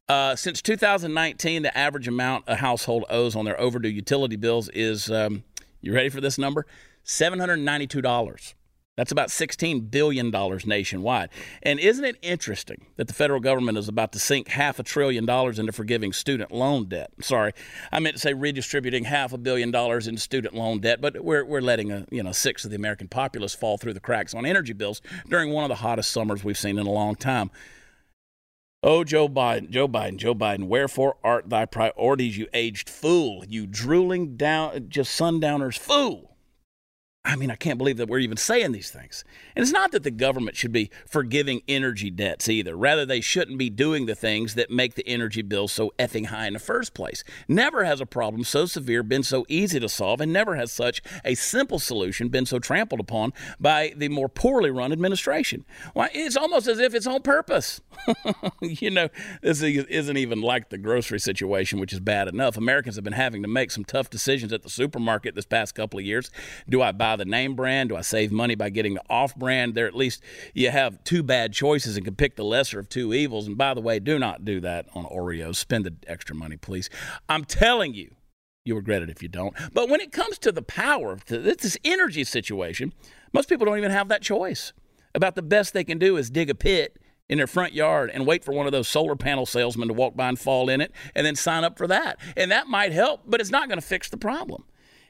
[0.08, 5.12] Uh, since 2019, the average amount a household owes on their overdue utility bills is,
[5.12, 5.44] um,
[5.82, 6.66] you ready for this number?
[7.06, 8.54] $792.
[8.98, 10.32] That's about $16 billion
[10.66, 11.30] nationwide.
[11.62, 15.24] And isn't it interesting that the federal government is about to sink half a trillion
[15.24, 17.12] dollars into forgiving student loan debt?
[17.22, 17.54] Sorry,
[17.92, 21.46] I meant to say redistributing half a billion dollars in student loan debt, but we're,
[21.46, 24.48] we're letting a you know sixth of the American populace fall through the cracks on
[24.48, 27.52] energy bills during one of the hottest summers we've seen in a long time.
[28.82, 33.68] Oh, Joe Biden, Joe Biden, Joe Biden, wherefore art thy priorities, you aged fool, you
[33.68, 36.37] drooling down, just sundowners fool?
[37.28, 39.26] I mean, I can't believe that we're even saying these things.
[39.54, 42.74] And it's not that the government should be forgiving energy debts either.
[42.74, 46.48] Rather, they shouldn't be doing the things that make the energy bill so effing high
[46.48, 47.26] in the first place.
[47.50, 51.02] Never has a problem so severe been so easy to solve, and never has such
[51.26, 55.66] a simple solution been so trampled upon by the more poorly run administration.
[55.92, 57.82] Why, it's almost as if it's on purpose.
[58.62, 59.10] you know,
[59.42, 62.56] this isn't even like the grocery situation, which is bad enough.
[62.56, 66.00] Americans have been having to make some tough decisions at the supermarket this past couple
[66.00, 66.32] of years.
[66.70, 67.90] Do I buy the name brand?
[67.90, 69.76] Do I save money by getting the off brand?
[69.76, 73.14] There, at least you have two bad choices and can pick the lesser of two
[73.14, 73.48] evils.
[73.48, 75.56] And by the way, do not do that on Oreos.
[75.58, 76.90] Spend the extra money, please.
[77.28, 78.16] I'm telling you,
[78.64, 79.56] you'll regret it if you don't.
[79.74, 82.94] But when it comes to the power, this energy situation,
[83.34, 84.74] most people don't even have that choice.
[85.16, 86.98] About the best they can do is dig a pit
[87.30, 90.16] in their front yard and wait for one of those solar panel salesmen to walk
[90.16, 92.20] by and fall in it and then sign up for that.
[92.36, 94.64] And that might help, but it's not going to fix the problem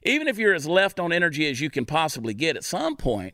[0.08, 3.34] even if you're as left on energy as you can possibly get, at some point,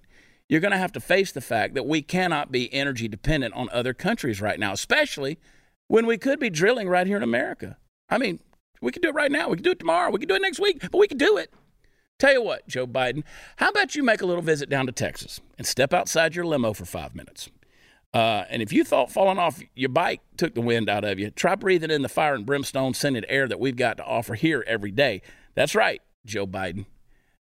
[0.49, 3.69] you're going to have to face the fact that we cannot be energy dependent on
[3.71, 5.39] other countries right now, especially
[5.87, 7.77] when we could be drilling right here in America.
[8.09, 8.39] I mean,
[8.81, 9.49] we could do it right now.
[9.49, 10.11] We could do it tomorrow.
[10.11, 11.53] We could do it next week, but we could do it.
[12.19, 13.23] Tell you what, Joe Biden,
[13.57, 16.73] how about you make a little visit down to Texas and step outside your limo
[16.73, 17.49] for five minutes?
[18.13, 21.31] Uh, and if you thought falling off your bike took the wind out of you,
[21.31, 24.63] try breathing in the fire and brimstone scented air that we've got to offer here
[24.67, 25.21] every day.
[25.55, 26.01] That's right.
[26.25, 26.85] Joe Biden.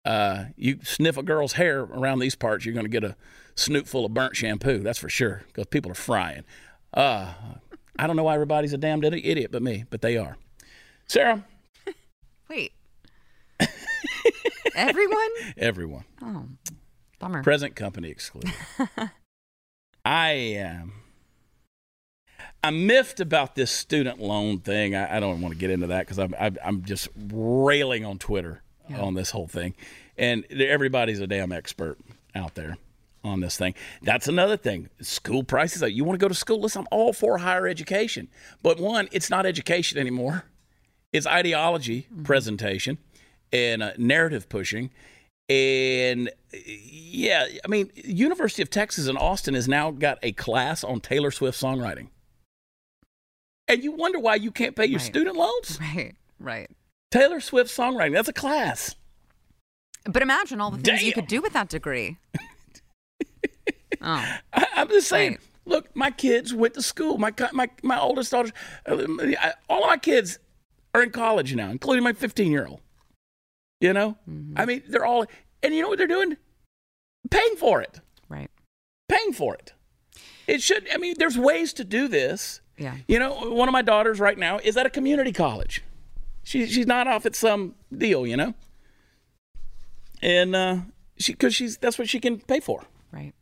[0.05, 3.17] Uh, you sniff a girl's hair around these parts, you're going to get a
[3.55, 4.79] snoot full of burnt shampoo.
[4.79, 6.45] That's for sure, because people are frying.
[6.93, 7.33] Uh,
[7.99, 10.37] I don't know why everybody's a damned idiot but me, but they are.
[11.07, 11.45] Sara.
[12.49, 12.73] Wait.
[14.75, 15.29] Everyone?
[15.57, 16.05] Everyone.
[16.23, 16.45] Oh,
[17.19, 17.43] bummer.
[17.43, 18.53] Present company excluded.
[20.05, 20.83] I am.
[20.83, 20.93] Um,
[22.65, 24.95] I'm miffed about this student loan thing.
[24.95, 28.62] I, I don't want to get into that because I'm, I'm just railing on Twitter
[28.89, 29.01] yeah.
[29.01, 29.75] on this whole thing,
[30.17, 31.99] and everybody's a damn expert
[32.35, 32.77] out there
[33.25, 33.75] on this thing.
[34.03, 34.89] That's another thing.
[35.01, 35.83] School prices.
[35.83, 36.61] You want to go to school?
[36.61, 38.29] Listen, I'm all for higher education,
[38.63, 40.45] but one, it's not education anymore.
[41.13, 42.23] It's ideology mm-hmm.
[42.23, 42.99] presentation
[43.53, 44.91] and uh, narrative pushing.
[45.49, 51.01] And yeah, I mean, University of Texas in Austin has now got a class on
[51.01, 52.09] Taylor Swift songwriting
[53.73, 55.07] and you wonder why you can't pay your right.
[55.07, 55.79] student loans.
[55.81, 56.71] Right, right.
[57.13, 58.97] Taylor Swift songwriting, that's a class.
[60.05, 61.07] But imagine all the things Damn.
[61.07, 62.19] you could do with that degree.
[64.01, 64.27] oh.
[64.53, 65.41] I, am just saying, right.
[65.65, 67.19] look, my kids went to school.
[67.19, 68.51] My, my, my oldest daughter,
[68.87, 68.97] uh,
[69.69, 70.41] all of my kids
[70.95, 72.81] are in college now, including my 15 year old.
[73.81, 74.17] You know?
[74.29, 74.55] Mm-hmm.
[74.57, 75.27] I mean, they're all,
[75.63, 76.37] and you know what they're doing?
[77.31, 78.01] Paying for it.
[78.29, 78.51] Right.
[79.09, 79.73] Paying for it.
[80.49, 82.97] It should, I mean, there's ways to do this yeah.
[83.07, 85.83] You know, one of my daughters right now is at a community college.
[86.43, 88.55] She, she's not off at some deal, you know?
[90.21, 90.77] And uh,
[91.19, 92.85] she, because she's, that's what she can pay for.
[93.13, 93.33] Right.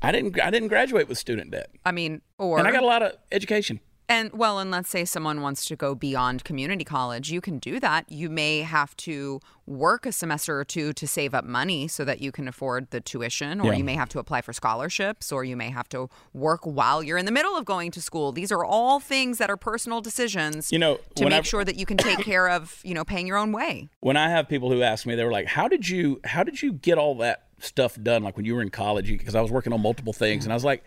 [0.00, 1.70] I didn't, I didn't graduate with student debt.
[1.84, 2.58] I mean, or.
[2.58, 3.80] And I got a lot of education.
[4.08, 7.80] And well, and let's say someone wants to go beyond community college, you can do
[7.80, 8.10] that.
[8.10, 12.20] You may have to work a semester or two to save up money so that
[12.20, 13.78] you can afford the tuition, or yeah.
[13.78, 17.16] you may have to apply for scholarships, or you may have to work while you're
[17.16, 18.32] in the middle of going to school.
[18.32, 20.72] These are all things that are personal decisions.
[20.72, 23.26] You know, to make I, sure that you can take care of, you know, paying
[23.26, 23.88] your own way.
[24.00, 26.20] When I have people who ask me, they were like, "How did you?
[26.24, 28.22] How did you get all that stuff done?
[28.22, 29.06] Like when you were in college?
[29.06, 30.84] Because I was working on multiple things, and I was like."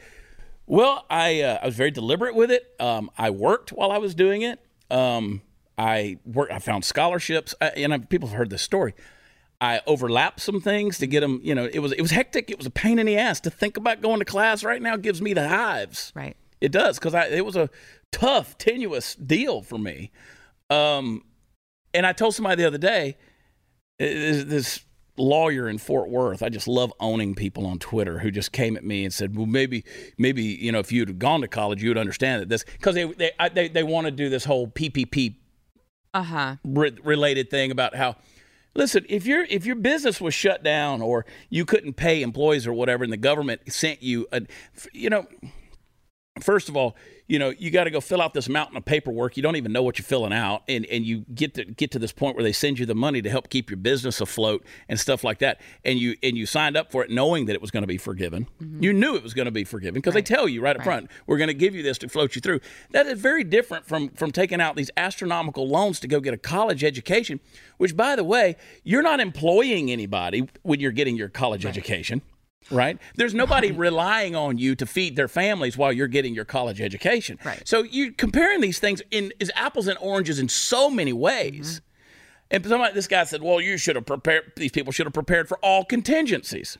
[0.67, 2.75] Well, I uh, I was very deliberate with it.
[2.79, 4.59] Um, I worked while I was doing it.
[4.89, 5.41] Um,
[5.77, 6.51] I worked.
[6.51, 8.93] I found scholarships, uh, and I, people have heard this story.
[9.61, 11.39] I overlapped some things to get them.
[11.43, 12.49] You know, it was it was hectic.
[12.49, 14.95] It was a pain in the ass to think about going to class right now.
[14.95, 16.11] Gives me the hives.
[16.15, 16.35] Right.
[16.61, 17.69] It does because I it was a
[18.11, 20.11] tough, tenuous deal for me.
[20.69, 21.23] Um,
[21.93, 23.17] and I told somebody the other day,
[23.99, 24.85] this, this
[25.17, 26.43] lawyer in Fort Worth.
[26.43, 29.45] I just love owning people on Twitter who just came at me and said, "Well,
[29.45, 29.83] maybe,
[30.17, 32.95] maybe you know, if you'd have gone to college, you would understand that this because
[32.95, 35.35] they they I, they, they want to do this whole PPP
[36.13, 36.55] Uh huh.
[36.63, 38.15] re- related thing about how."
[38.77, 42.73] Listen, if your if your business was shut down or you couldn't pay employees or
[42.73, 44.41] whatever, and the government sent you, a,
[44.91, 45.25] you know,
[46.41, 46.93] first of all,
[47.27, 49.35] you know, you got to go fill out this mountain of paperwork.
[49.35, 51.99] You don't even know what you're filling out, and and you get to get to
[51.99, 54.99] this point where they send you the money to help keep your business afloat and
[54.99, 55.59] stuff like that.
[55.83, 57.97] And you and you signed up for it knowing that it was going to be
[57.97, 58.47] forgiven.
[58.61, 58.83] Mm-hmm.
[58.83, 61.09] You knew it was going to be forgiven because they tell you right up front,
[61.25, 62.59] we're going to give you this to float you through.
[62.91, 66.37] That is very different from from taking out these astronomical loans to go get a
[66.37, 67.39] college education.
[67.77, 72.21] Which, by the way, you're not employing anybody when you're getting your college education
[72.71, 72.97] right?
[73.15, 77.39] There's nobody relying on you to feed their families while you're getting your college education.
[77.43, 77.61] Right.
[77.67, 81.75] So you're comparing these things in is apples and oranges in so many ways.
[81.75, 81.85] Mm-hmm.
[82.51, 84.53] And somebody, this guy said, "Well, you should have prepared.
[84.55, 86.77] These people should have prepared for all contingencies."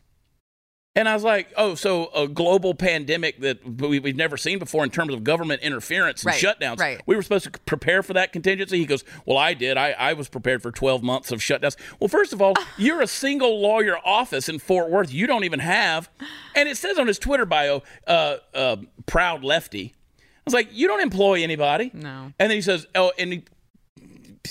[0.98, 4.84] And I was like, "Oh, so a global pandemic that we- we've never seen before
[4.86, 6.80] in terms of government interference and Right, shutdowns.
[6.80, 7.02] right.
[7.06, 9.76] We were supposed to prepare for that contingency." He goes, "Well, I did.
[9.78, 13.08] I, I was prepared for 12 months of shutdowns." Well, first of all, you're a
[13.08, 15.14] single lawyer office in Fort Worth.
[15.14, 16.10] You don't even have,
[16.56, 20.88] and it says on his Twitter bio, uh, uh, "proud lefty." I was like, "You
[20.88, 22.32] don't employ anybody." No.
[22.40, 23.44] And then he says, "Oh," and he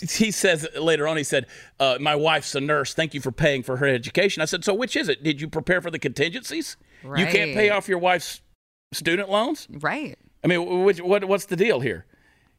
[0.01, 1.47] he says later on, he said,
[1.81, 2.95] uh, "My wife's a nurse.
[2.95, 5.23] Thank you for paying for her education." I said, "So which is it?
[5.23, 6.77] Did you prepare for the contingencies?
[7.03, 8.41] You can't pay off your wife's
[8.95, 9.69] student loans.
[9.71, 10.17] Right.
[10.43, 12.07] I mean, which, what what's the deal here?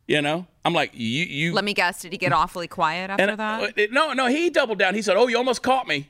[0.07, 2.01] You know, I'm like, you you Let me guess.
[2.01, 3.79] Did he get awfully quiet after and, that?
[3.79, 4.93] uh, no, no, he doubled down.
[4.93, 6.09] He said, "Oh, you almost caught me."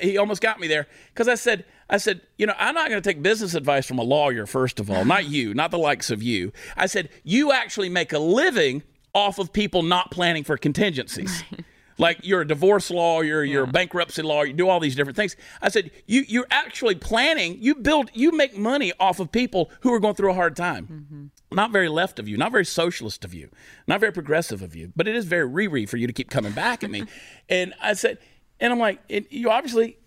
[0.00, 3.02] He almost got me there because I said, "I said, you know, I'm not going
[3.02, 4.46] to take business advice from a lawyer.
[4.46, 8.12] First of all, not you, not the likes of you." I said, "You actually make
[8.12, 8.82] a living
[9.14, 11.44] off of people not planning for contingencies."
[11.98, 15.36] Like you're a divorce lawyer, you're a bankruptcy lawyer, you do all these different things.
[15.62, 19.92] I said, you you're actually planning, you build you make money off of people who
[19.92, 21.54] are going through a hard time mm-hmm.
[21.54, 23.48] not very left of you, not very socialist of you,
[23.86, 26.52] not very progressive of you, but it is very re for you to keep coming
[26.52, 27.04] back at me.
[27.48, 28.18] and I said,
[28.60, 29.98] and I'm like, and you obviously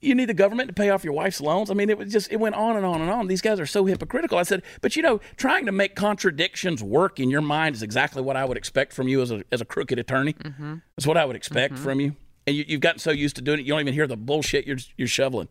[0.00, 1.70] you need the government to pay off your wife's loans.
[1.70, 3.26] I mean, it was just it went on and on and on.
[3.26, 4.38] These guys are so hypocritical.
[4.38, 8.22] I said, but you know, trying to make contradictions work in your mind is exactly
[8.22, 10.34] what I would expect from you as a as a crooked attorney.
[10.34, 10.76] Mm-hmm.
[10.96, 11.82] That's what I would expect mm-hmm.
[11.82, 12.16] from you.
[12.46, 14.66] And you, you've gotten so used to doing it, you don't even hear the bullshit
[14.66, 15.48] you're you're shoveling.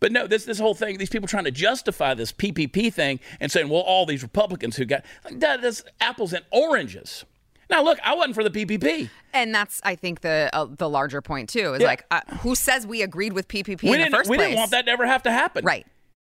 [0.00, 3.50] But no, this this whole thing, these people trying to justify this PPP thing and
[3.50, 7.24] saying, well, all these Republicans who got like that, that's apples and oranges.
[7.70, 9.10] Now, look, I wasn't for the PPP.
[9.34, 11.74] and that's, I think, the uh, the larger point too.
[11.74, 11.86] Is Yeah.
[11.88, 14.48] like, uh, who says we agreed with PPP we in didn't the first we place?
[14.48, 15.64] didn't want that to ever have to happen.
[15.64, 15.86] Right.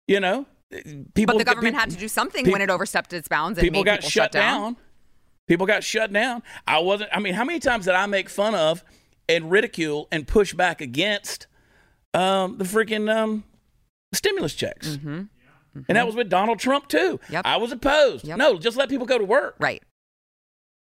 [0.06, 0.46] You know,
[1.14, 1.34] people.
[1.34, 3.82] But the government people- had to do something when it overstepped its bounds and people
[3.84, 4.76] got people shut shut down.
[5.46, 6.42] People got shut down.
[6.66, 7.10] I wasn't.
[7.12, 8.84] I mean, how many times did I make fun of
[9.28, 11.46] and ridicule and push back against
[12.14, 13.44] um, the freaking um,
[14.12, 14.96] stimulus checks?
[14.96, 15.22] Mm-hmm.
[15.88, 17.18] And that was with Donald Trump too.
[17.28, 17.42] Yep.
[17.44, 18.24] I was opposed.
[18.26, 18.38] Yep.
[18.38, 19.56] No, just let people go to work.
[19.58, 19.82] Right.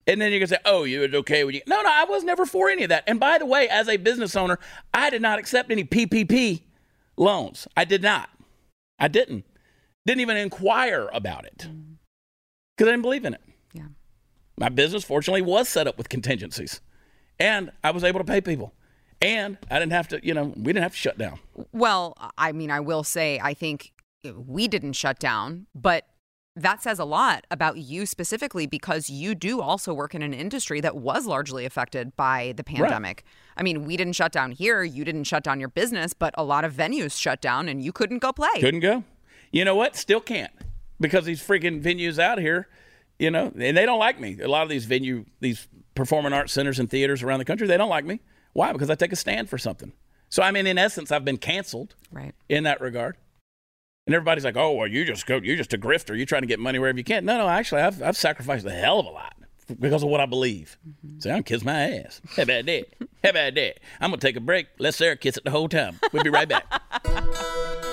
[0.06, 2.24] And then you're gonna say, "Oh, you was okay with you?" No, no, I was
[2.24, 3.04] never for any of that.
[3.06, 4.58] And by the way, as a business owner,
[4.92, 6.62] I did not accept any PPP
[7.16, 7.68] loans.
[7.76, 8.28] I did not.
[8.98, 9.44] I didn't.
[10.04, 11.96] Didn't even inquire about it mm.
[12.76, 13.42] because I didn't believe in it.
[13.72, 13.86] Yeah.
[14.58, 16.80] My business, fortunately, was set up with contingencies,
[17.38, 18.74] and I was able to pay people,
[19.20, 20.24] and I didn't have to.
[20.26, 21.38] You know, we didn't have to shut down.
[21.72, 23.92] Well, I mean, I will say, I think
[24.24, 26.06] we didn't shut down, but
[26.54, 30.80] that says a lot about you specifically because you do also work in an industry
[30.80, 33.24] that was largely affected by the pandemic.
[33.56, 36.44] I mean, we didn't shut down here, you didn't shut down your business, but a
[36.44, 38.60] lot of venues shut down and you couldn't go play.
[38.60, 39.04] Couldn't go.
[39.50, 39.96] You know what?
[39.96, 40.52] Still can't
[41.00, 42.68] because these freaking venues out here,
[43.18, 44.38] you know, and they don't like me.
[44.40, 47.76] A lot of these venue, these performing arts centers and theaters around the country, they
[47.78, 48.20] don't like me.
[48.52, 48.72] Why?
[48.72, 49.92] Because I take a stand for something.
[50.28, 52.34] So I mean, in essence, I've been canceled Right.
[52.48, 53.16] in that regard.
[54.06, 56.16] And everybody's like, "Oh, well, you just go, you're just a grifter.
[56.16, 58.70] You're trying to get money wherever you can." No, no, actually, I've I've sacrificed a
[58.70, 59.34] hell of a lot
[59.78, 60.76] because of what I believe.
[60.86, 61.20] Mm-hmm.
[61.20, 62.20] So I'm kiss my ass.
[62.36, 62.86] How about that?
[63.22, 63.78] How about that?
[64.00, 64.66] I'm gonna take a break.
[64.78, 66.00] Let Sara kiss it the whole time.
[66.12, 66.64] We'll be right back.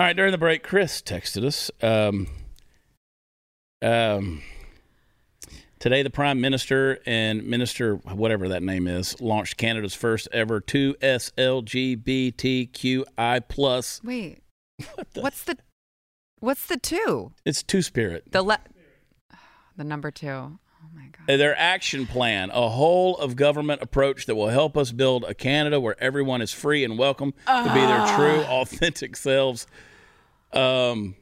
[0.00, 1.70] All right, during the break, Chris texted us.
[1.82, 2.26] Um,
[3.82, 4.40] um,
[5.78, 13.42] Today, the Prime Minister and Minister, whatever that name is, launched Canada's first ever 2SLGBTQI
[13.46, 14.00] plus.
[14.02, 14.38] Wait.
[15.12, 15.58] What's the
[16.38, 17.32] What's the two?
[17.44, 18.32] It's Two Spirit.
[18.32, 18.56] The le-
[19.76, 20.28] the number two.
[20.30, 20.58] Oh
[20.94, 21.38] my god.
[21.38, 25.78] Their action plan, a whole of government approach that will help us build a Canada
[25.78, 29.66] where everyone is free and welcome to be their true, authentic selves.
[30.52, 31.14] Um,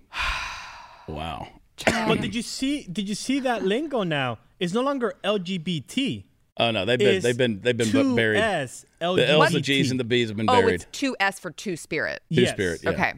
[1.07, 1.49] wow.
[1.87, 2.83] But did you see?
[2.85, 4.39] Did you see that lingo now?
[4.59, 6.25] It's no longer LGBT.
[6.61, 8.41] Oh no, they've been It's they've been they've been bu- baried.
[8.41, 10.75] 2S The L's, the G's, and the B's have been Oh, buried.
[10.75, 12.21] it's two S for two spirit.
[12.33, 12.51] Two Yes.
[12.53, 12.81] Spirit.
[12.83, 12.91] Yeah.
[12.91, 13.13] Okay.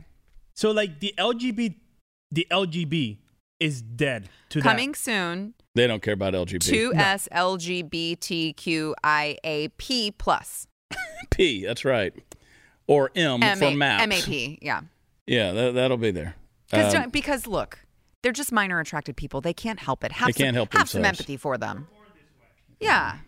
[0.55, 1.75] So like the LGBT,
[2.31, 3.17] the LGB
[3.59, 5.55] is dead to Coming soon.
[5.75, 6.69] They don't care about LGBT.
[6.69, 10.67] Two S S L G B T Q I A P plus.
[11.31, 11.65] P.
[11.65, 12.13] That's right.
[12.87, 14.03] Or M, M for A maps.
[14.03, 14.59] M A P.
[14.61, 14.83] Yeah.
[15.31, 16.35] Yeah, that, that'll be there.
[16.68, 17.78] Because Um, because look,
[18.22, 19.41] they're just minor attracted people.
[19.41, 20.11] They can't help it.
[20.11, 21.87] Have They some, can't help have some empathy for them.
[22.81, 23.18] Yeah.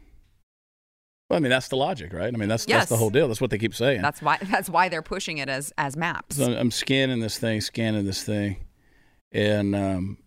[1.30, 2.34] well, I mean, that's the logic, right?
[2.34, 3.28] I mean, that's that's the whole deal.
[3.28, 4.02] That's what they keep saying.
[4.02, 6.36] That's why that's why they're pushing it as as maps.
[6.36, 8.56] So I'm scanning this thing, scanning this thing,
[9.30, 10.18] and um,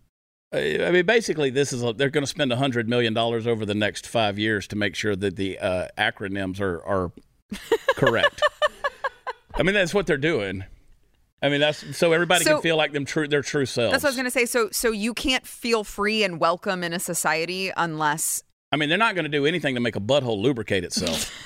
[0.54, 3.66] I I mean, basically, this is a, they're going to spend hundred million dollars over
[3.66, 7.12] the next five years to make sure that the uh, acronyms are are
[7.98, 8.42] correct.
[9.56, 10.64] I mean, that's what they're doing.
[11.42, 13.92] I mean, that's so everybody So- can feel like them true their true selves.
[13.92, 14.46] That's what I was gonna say.
[14.46, 18.98] So so you can't feel free and welcome in a society unless I mean, they're
[18.98, 21.32] not going to do anything to make a butthole lubricate itself.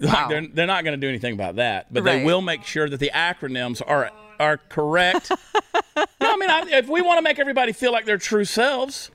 [0.00, 0.28] Like, Wow.
[0.28, 3.00] they're, they're not going to do anything about that, but they will make sure that
[3.00, 5.30] the acronyms are are correct.
[5.96, 9.10] no, I mean, I, if we want to make everybody feel like their true selves,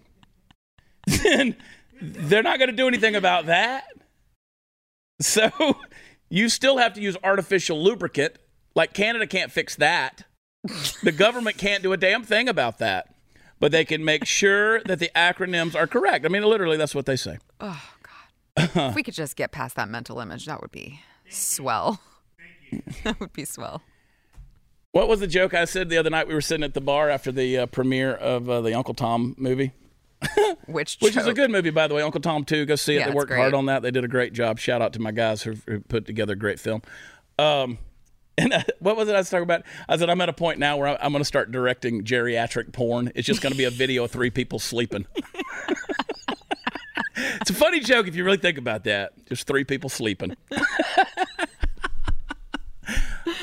[1.05, 1.55] then
[2.01, 3.83] they're not going to do anything about that.
[5.21, 5.51] So
[6.29, 8.37] you still have to use artificial lubricant.
[8.75, 10.23] Like Canada can't fix that.
[11.03, 13.09] The government can't do a damn thing about that.
[13.59, 16.25] But they can make sure that the acronyms are correct.
[16.25, 17.37] I mean, literally, that's what they say.
[17.61, 17.81] Oh,
[18.57, 18.69] God.
[18.89, 20.99] if we could just get past that mental image, that would be
[21.29, 22.01] swell.
[23.03, 23.81] that would be swell.
[24.91, 26.27] What was the joke I said the other night?
[26.27, 29.33] We were sitting at the bar after the uh, premiere of uh, the Uncle Tom
[29.37, 29.71] movie,
[30.65, 32.01] Which which is a good movie, by the way.
[32.01, 32.65] Uncle Tom 2.
[32.65, 32.99] Go see it.
[32.99, 33.39] Yeah, they worked great.
[33.39, 33.81] hard on that.
[33.81, 34.59] They did a great job.
[34.59, 36.81] Shout out to my guys who, who put together a great film.
[37.39, 37.77] Um,
[38.37, 39.63] and uh, what was it I was talking about?
[39.87, 42.71] I said, I'm at a point now where I- I'm going to start directing geriatric
[42.73, 43.11] porn.
[43.15, 45.05] It's just going to be a video of three people sleeping.
[47.15, 49.13] it's a funny joke if you really think about that.
[49.25, 50.35] Just three people sleeping.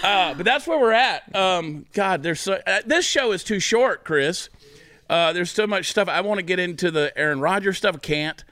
[0.02, 1.34] Uh, but that's where we're at.
[1.34, 4.48] Um, God, there's so uh, this show is too short, Chris.
[5.08, 8.00] Uh, there's so much stuff I want to get into the Aaron Rodgers stuff.
[8.00, 8.42] Can't.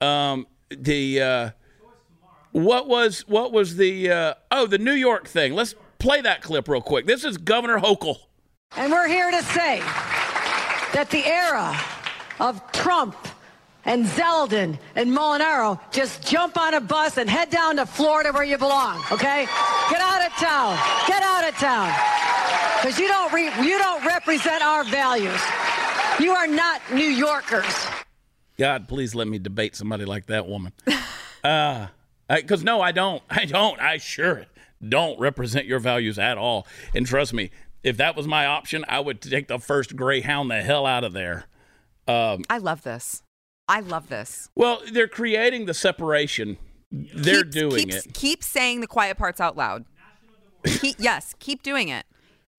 [0.00, 1.50] Um, the uh,
[2.54, 5.54] what was what was the uh, oh the New York thing?
[5.54, 7.04] Let's play that clip real quick.
[7.04, 8.16] This is Governor Hochul.
[8.76, 9.80] And we're here to say
[10.94, 11.76] that the era
[12.38, 13.16] of Trump
[13.84, 18.44] and Zeldin and Molinaro just jump on a bus and head down to Florida where
[18.44, 19.46] you belong, okay?
[19.90, 20.78] Get out of town.
[21.08, 21.92] Get out of town.
[22.80, 25.40] Because you don't re- you don't represent our values.
[26.20, 27.86] You are not New Yorkers.
[28.58, 30.72] God, please let me debate somebody like that woman.
[31.42, 31.88] Uh,
[32.28, 33.22] because no, I don't.
[33.30, 33.80] I don't.
[33.80, 34.46] I sure
[34.86, 36.66] don't represent your values at all.
[36.94, 37.50] And trust me,
[37.82, 41.12] if that was my option, I would take the first Greyhound the hell out of
[41.14, 41.44] there.
[42.06, 43.22] I love this.
[43.66, 44.50] I love this.
[44.54, 46.58] Well, they're creating the separation.
[46.90, 48.12] They're Keep- doing keep, it.
[48.14, 49.86] Keep saying the quiet parts out loud.
[50.66, 52.04] Keep, yes, keep doing it.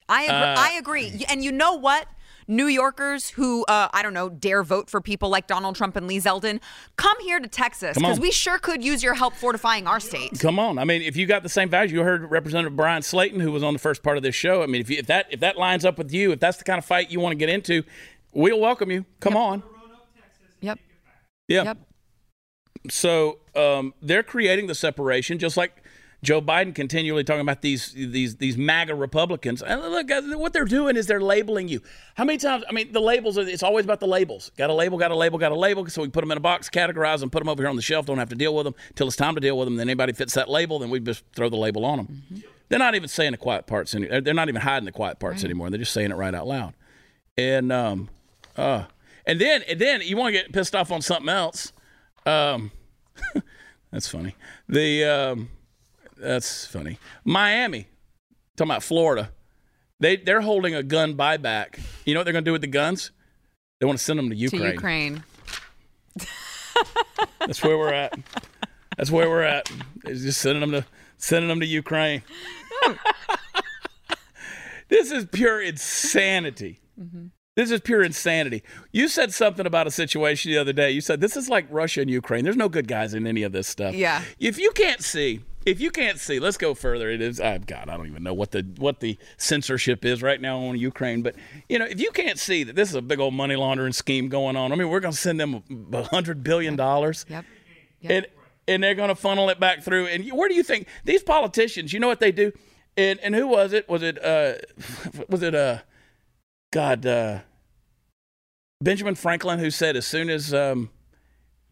[0.09, 1.25] I agree, Uh, I agree.
[1.29, 2.07] And you know what?
[2.47, 6.07] New Yorkers who uh, I don't know dare vote for people like Donald Trump and
[6.07, 6.59] Lee Zeldin,
[6.95, 10.39] come here to Texas because we sure could use your help fortifying our state.
[10.39, 10.77] Come on.
[10.77, 13.63] I mean, if you got the same values, you heard Representative Bryan Slaton, who was
[13.63, 14.61] on the first part of this show.
[14.63, 16.63] I mean, if, you, if that if that lines up with you, if that's the
[16.63, 17.83] kind of fight you want to get into,
[18.31, 19.05] we'll welcome you.
[19.19, 19.63] Come on.
[20.61, 20.79] Yep.
[21.47, 21.63] Yeah.
[21.63, 21.77] Yep.
[22.89, 25.83] So um, they're creating the separation, just like
[26.25, 29.61] Joe Biden continually talking about these these these MAGA Republicans.
[29.61, 30.09] And look,
[30.39, 31.81] what they're doing is they're labeling you.
[32.15, 32.63] How many times?
[32.67, 33.37] I mean, the labels.
[33.37, 34.51] Are, it's always about the labels.
[34.57, 34.97] Got a label.
[34.97, 35.37] Got a label.
[35.37, 35.85] Got a label.
[35.87, 37.81] So we put them in a box, categorize them, put them over here on the
[37.83, 38.07] shelf.
[38.07, 39.75] Don't have to deal with them till it's time to deal with them.
[39.75, 42.43] Then anybody fits that label, then we just throw the label on them.
[42.69, 43.93] They're not even saying the quiet parts.
[43.93, 45.69] Any, they're not even hiding the quiet parts anymore.
[45.69, 46.73] They're just saying it right out loud.
[47.37, 48.09] And um,
[48.57, 48.85] uh,
[49.27, 51.71] and then and then you want to get pissed off on something else.
[52.25, 52.71] Um,
[53.91, 54.35] that's funny.
[54.67, 55.49] The um,
[56.17, 56.97] that's funny.
[57.23, 57.87] Miami,
[58.55, 59.31] talking about Florida.
[59.99, 61.79] They they're holding a gun buyback.
[62.05, 63.11] You know what they're going to do with the guns?
[63.79, 64.73] They want to send them to To Ukraine.
[64.73, 65.23] Ukraine.
[67.39, 68.17] That's where we're at.
[68.97, 69.69] That's where we're at.
[70.03, 70.85] They're just sending them to
[71.17, 72.23] sending them to Ukraine.
[74.89, 76.79] this is pure insanity.
[76.99, 77.27] Mm-hmm.
[77.55, 78.63] This is pure insanity.
[78.91, 80.91] You said something about a situation the other day.
[80.91, 82.43] You said this is like Russia and Ukraine.
[82.43, 83.95] There's no good guys in any of this stuff.
[83.95, 84.23] Yeah.
[84.39, 87.09] If you can't see, if you can't see, let's go further.
[87.09, 90.39] It is, oh God, I don't even know what the what the censorship is right
[90.39, 91.21] now on Ukraine.
[91.21, 91.35] But
[91.67, 94.29] you know, if you can't see that this is a big old money laundering scheme
[94.29, 97.25] going on, I mean, we're going to send them a hundred billion dollars.
[97.29, 97.45] Yep.
[98.03, 98.27] And
[98.67, 100.07] and they're going to funnel it back through.
[100.07, 101.93] And where do you think these politicians?
[101.93, 102.51] You know what they do?
[102.95, 103.89] And and who was it?
[103.89, 104.55] Was it uh,
[105.29, 105.79] was it uh,
[106.71, 107.39] God, uh,
[108.81, 110.89] Benjamin Franklin who said as soon as um,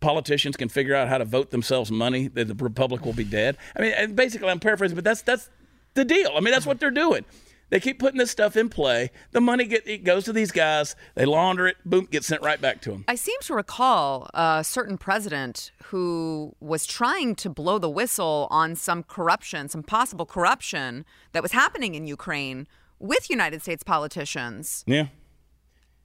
[0.04, 3.58] politicians can figure out how to vote themselves money, that the republic will be dead.
[3.76, 5.50] I mean, and basically, I'm paraphrasing, but that's that's
[5.96, 6.32] the deal.
[6.36, 7.26] I mean, that's what they're doing.
[7.70, 9.10] They keep putting this stuff in play.
[9.32, 10.96] The money get it goes to these guys.
[11.16, 11.78] They launder it.
[11.86, 13.06] Boom, gets sent right back to them.
[13.08, 18.76] I seem to recall a certain president who was trying to blow the whistle on
[18.76, 22.68] some corruption, some possible corruption that was happening in Ukraine
[23.00, 24.84] with United States politicians.
[24.86, 25.08] Yeah.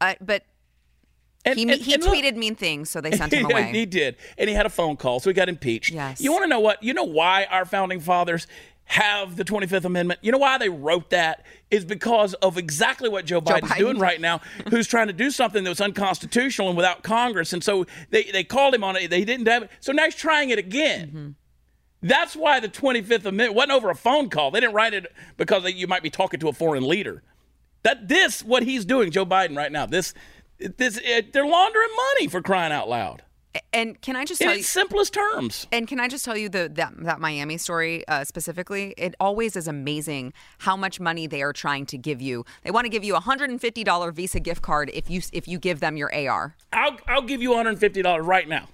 [0.00, 0.44] Uh, but
[1.50, 3.70] And, he, and- he and look- tweeted mean things, so they sent him away.
[3.72, 4.16] he did.
[4.36, 5.92] And he had a phone call, so he got impeached.
[5.92, 6.20] Yes.
[6.20, 6.82] You want to know what?
[6.82, 8.46] You know why our founding fathers
[8.84, 10.20] have the 25th Amendment?
[10.22, 11.44] You know why they wrote that?
[11.70, 13.78] Is because of exactly what Joe Biden's Biden.
[13.78, 14.40] doing right now,
[14.70, 17.52] who's trying to do something that was unconstitutional and without Congress.
[17.52, 19.10] And so they, they called him on it.
[19.10, 19.70] They didn't have it.
[19.80, 21.06] So now he's trying it again.
[21.08, 21.28] Mm-hmm.
[22.00, 24.50] That's why the 25th Amendment wasn't over a phone call.
[24.52, 27.22] They didn't write it because you might be talking to a foreign leader.
[27.82, 30.14] That this, what he's doing, Joe Biden right now, this,
[30.58, 33.22] this, it, they're laundering money for crying out loud
[33.72, 34.60] and can I just in tell you?
[34.60, 35.66] its simplest terms.
[35.72, 38.94] And can I just tell you the that, that Miami story uh, specifically?
[38.96, 42.44] It always is amazing how much money they are trying to give you.
[42.62, 45.22] They want to give you a hundred and fifty dollar Visa gift card if you
[45.32, 46.56] if you give them your AR.
[46.72, 48.68] I'll I'll give you 150 dollars right now.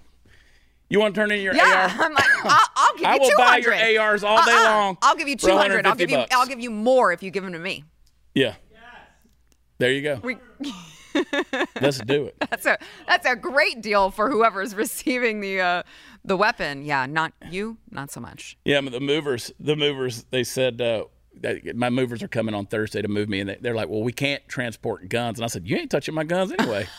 [0.90, 2.04] You want to turn in your Yeah, AR?
[2.04, 4.00] I'm like, I'll, I'll give I you will two buy your.
[4.00, 5.86] ARs all day long I'll give you two hundred.
[5.86, 6.34] I'll give 150 you bucks.
[6.34, 7.84] I'll give you more if you give them to me.
[8.34, 8.54] Yeah.
[8.70, 8.80] Yes.
[9.78, 10.20] There you go.
[10.22, 10.36] We,
[11.80, 12.36] Let's do it.
[12.50, 15.82] that's a that's a great deal for whoever's receiving the uh,
[16.24, 16.84] the weapon.
[16.84, 18.56] Yeah, not you, not so much.
[18.64, 21.04] Yeah, the movers, the movers, they said uh,
[21.74, 24.12] my movers are coming on Thursday to move me, and they, they're like, "Well, we
[24.12, 26.86] can't transport guns." And I said, "You ain't touching my guns anyway."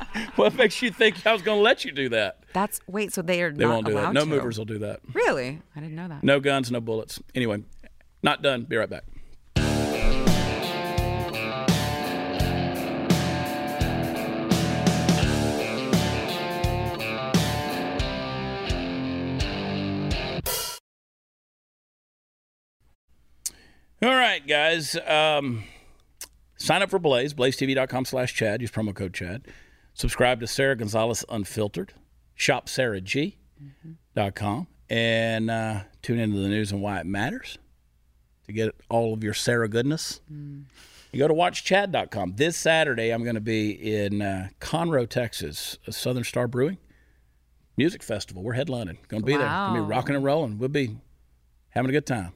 [0.36, 2.44] what makes you think I was going to let you do that?
[2.52, 3.12] That's wait.
[3.12, 4.14] So they are They not won't do allowed that.
[4.14, 4.26] No to.
[4.26, 5.00] movers will do that.
[5.12, 6.22] Really, I didn't know that.
[6.22, 7.20] No guns, no bullets.
[7.34, 7.62] Anyway,
[8.22, 8.62] not done.
[8.62, 9.04] Be right back.
[24.02, 24.96] All right, guys.
[25.06, 25.62] Um,
[26.56, 28.60] sign up for Blaze, blazetv.com slash Chad.
[28.60, 29.46] Use promo code Chad.
[29.94, 31.94] Subscribe to Sara Gonzales Unfiltered.
[32.34, 33.36] Shop sarahg.com
[34.90, 37.58] and uh, tune into the news and why it matters
[38.46, 40.20] to get all of your Sara goodness.
[41.12, 42.34] You go to watchchad.com.
[42.36, 46.78] This Saturday, I'm going to be in uh, Conroe, Texas, a Southern Star Brewing
[47.76, 48.42] Music Festival.
[48.42, 48.96] We're headlining.
[49.06, 49.46] Going to be there.
[49.46, 50.58] Going to be rocking and rolling.
[50.58, 50.96] We'll be
[51.68, 52.32] having a good time.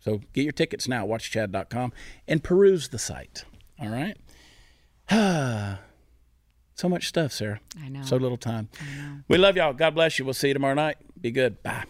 [0.00, 1.92] So get your tickets now, at watchchad.com,
[2.26, 3.44] and peruse the site.
[3.78, 4.16] All right?
[6.74, 7.60] so much stuff, Sara.
[7.82, 8.02] I know.
[8.02, 8.68] So little time.
[9.28, 9.72] We love y'all.
[9.72, 10.24] God bless you.
[10.24, 10.96] We'll see you tomorrow night.
[11.20, 11.62] Be good.
[11.62, 11.84] Bye.